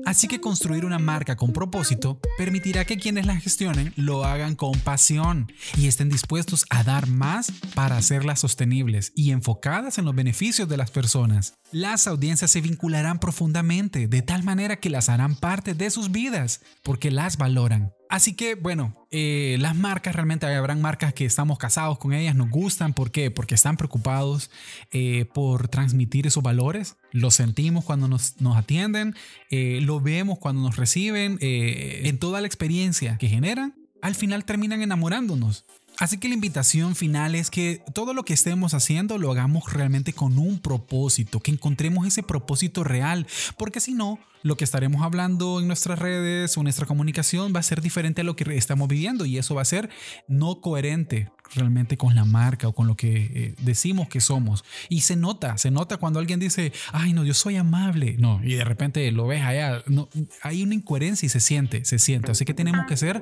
Así 0.06 0.27
que 0.27 0.41
construir 0.41 0.86
una 0.86 0.99
marca 0.99 1.36
con 1.36 1.54
propósito 1.54 2.19
permitirá 2.38 2.86
que 2.86 2.97
quienes 2.97 3.25
la 3.25 3.38
gestionen 3.38 3.93
lo 3.95 4.25
hagan 4.25 4.56
con 4.56 4.80
pasión 4.80 5.51
y 5.77 5.88
estén 5.88 6.10
dispuestos 6.10 6.65
a 6.69 6.84
dar 6.84 7.08
más 7.08 7.51
para 7.75 7.97
hacerlas 7.97 8.39
sostenibles 8.39 9.12
y 9.15 9.32
enfocadas 9.32 9.97
en 9.97 10.06
los 10.06 10.15
beneficios 10.15 10.67
de 10.67 10.77
las 10.77 10.91
personas. 10.91 11.56
Las 11.71 12.08
audiencias 12.08 12.51
se 12.51 12.62
vincularán 12.62 13.19
profundamente 13.19 14.08
de 14.08 14.21
tal 14.21 14.43
manera 14.43 14.80
que 14.80 14.89
las 14.89 15.10
harán 15.10 15.36
parte 15.36 15.73
de 15.73 15.89
sus 15.89 16.12
vidas 16.12 16.62
porque 16.84 17.12
las 17.12 17.38
valoran. 17.38 17.93
Así 18.12 18.34
que 18.34 18.56
bueno, 18.56 18.93
eh, 19.10 19.56
las 19.62 19.74
marcas 19.74 20.13
realmente 20.13 20.45
habrán 20.45 20.82
marcas 20.82 21.13
que 21.13 21.24
estamos 21.24 21.58
casados 21.58 21.97
con 21.97 22.12
ellas, 22.12 22.36
nos 22.36 22.50
gustan. 22.50 22.93
¿Por 22.93 23.10
qué? 23.10 23.32
Porque 23.32 23.56
están 23.56 23.78
preocupados 23.78 24.52
eh, 24.91 25.24
por 25.34 25.69
transmitir 25.69 26.28
esos 26.28 26.43
valores. 26.43 26.97
Lo 27.13 27.32
sentimos 27.32 27.86
cuando 27.86 28.10
nos, 28.10 28.36
atienden, 28.54 29.15
eh, 29.50 29.80
lo 29.82 30.02
vemos 30.02 30.39
cuando 30.39 30.62
nos 30.62 30.76
reciben, 30.76 31.38
en 31.39 32.17
toda 32.17 32.41
la 32.41 32.47
experiencia 32.47 33.17
que 33.17 33.30
generan. 33.30 33.76
Al 34.02 34.15
final 34.15 34.43
terminan 34.43 34.82
enamorándonos. 34.82 35.63
Así 35.97 36.17
que 36.17 36.27
la 36.27 36.34
invitación 36.34 36.95
final 36.95 37.36
es 37.36 37.49
que 37.49 37.84
todo 37.93 38.13
lo 38.13 38.23
que 38.23 38.34
estemos 38.34 38.73
haciendo 38.73 39.17
lo 39.17 39.32
hagamos 39.32 39.71
realmente 39.71 40.13
con 40.13 40.38
un 40.39 40.60
propósito, 40.60 41.39
que 41.39 41.51
encontremos 41.51 42.08
ese 42.08 42.23
propósito 42.23 42.84
real, 42.84 43.27
porque 43.58 43.80
si 43.80 43.93
no, 43.93 44.19
lo 44.43 44.58
que 44.58 44.63
estaremos 44.63 45.04
hablando 45.04 45.60
en 45.60 45.67
nuestras 45.67 45.99
redes 45.99 46.58
o 46.58 46.63
nuestra 46.63 46.86
comunicación 46.86 47.54
va 47.56 47.60
a 47.60 47.63
ser 47.63 47.82
diferente 47.82 48.21
a 48.21 48.23
lo 48.23 48.36
que 48.36 48.56
estamos 48.58 48.88
viviendo 48.88 49.25
y 49.25 49.38
eso 49.38 49.56
va 49.56 49.62
a 49.62 49.65
ser 49.65 49.89
no 50.27 50.62
coherente 50.62 51.30
realmente 51.54 51.97
con 51.97 52.15
la 52.15 52.25
marca 52.25 52.67
o 52.67 52.73
con 52.73 52.88
lo 52.88 52.95
que 52.95 53.32
eh, 53.34 53.56
decimos 53.60 54.08
que 54.08 54.21
somos. 54.21 54.63
Y 54.89 55.01
se 55.01 55.15
nota, 55.15 55.58
se 55.58 55.69
nota 55.69 55.97
cuando 55.97 56.19
alguien 56.19 56.39
dice, 56.39 56.71
ay 56.91 57.13
no, 57.13 57.23
yo 57.23 57.34
soy 57.34 57.58
amable. 57.58 58.15
No, 58.17 58.41
y 58.43 58.56
de 58.56 58.63
repente 58.63 59.12
lo 59.12 59.27
ves 59.27 59.43
allá, 59.43 59.84
no, 59.88 60.10
hay 60.41 60.63
una 60.63 60.75
incoherencia 60.75 61.25
y 61.25 61.30
se 61.30 61.39
siente, 61.39 61.86
se 61.86 61.99
siente. 61.99 62.32
Así 62.32 62.45
que 62.45 62.54
tenemos 62.54 62.86
que 62.88 62.97
ser 62.97 63.21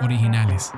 originales. 0.00 0.72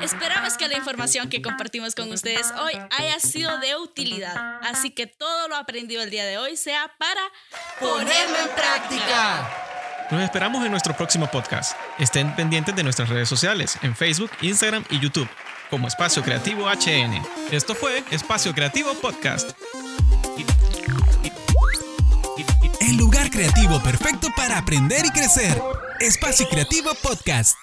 Esperamos 0.00 0.56
que 0.58 0.68
la 0.68 0.76
información 0.76 1.28
que 1.28 1.40
compartimos 1.40 1.94
con 1.94 2.12
ustedes 2.12 2.52
hoy 2.60 2.74
haya 2.98 3.18
sido 3.18 3.58
de 3.58 3.76
utilidad, 3.76 4.60
así 4.62 4.90
que 4.90 5.06
todo 5.06 5.48
lo 5.48 5.56
aprendido 5.56 6.02
el 6.02 6.10
día 6.10 6.24
de 6.24 6.38
hoy 6.38 6.56
sea 6.56 6.92
para 6.98 7.20
ponerlo 7.80 8.36
en 8.36 8.48
práctica. 8.54 9.50
Nos 10.10 10.22
esperamos 10.22 10.64
en 10.64 10.70
nuestro 10.70 10.94
próximo 10.96 11.26
podcast. 11.28 11.76
Estén 11.98 12.34
pendientes 12.36 12.76
de 12.76 12.84
nuestras 12.84 13.08
redes 13.08 13.28
sociales 13.28 13.78
en 13.82 13.96
Facebook, 13.96 14.30
Instagram 14.42 14.84
y 14.90 15.00
YouTube 15.00 15.28
como 15.70 15.88
Espacio 15.88 16.22
Creativo 16.22 16.68
HN. 16.68 17.22
Esto 17.50 17.74
fue 17.74 18.04
Espacio 18.10 18.54
Creativo 18.54 18.94
Podcast. 18.94 19.50
El 22.80 22.96
lugar 22.96 23.30
creativo 23.30 23.82
perfecto 23.82 24.28
para 24.36 24.58
aprender 24.58 25.04
y 25.04 25.10
crecer. 25.10 25.60
Espacio 25.98 26.48
Creativo 26.48 26.94
Podcast. 27.02 27.56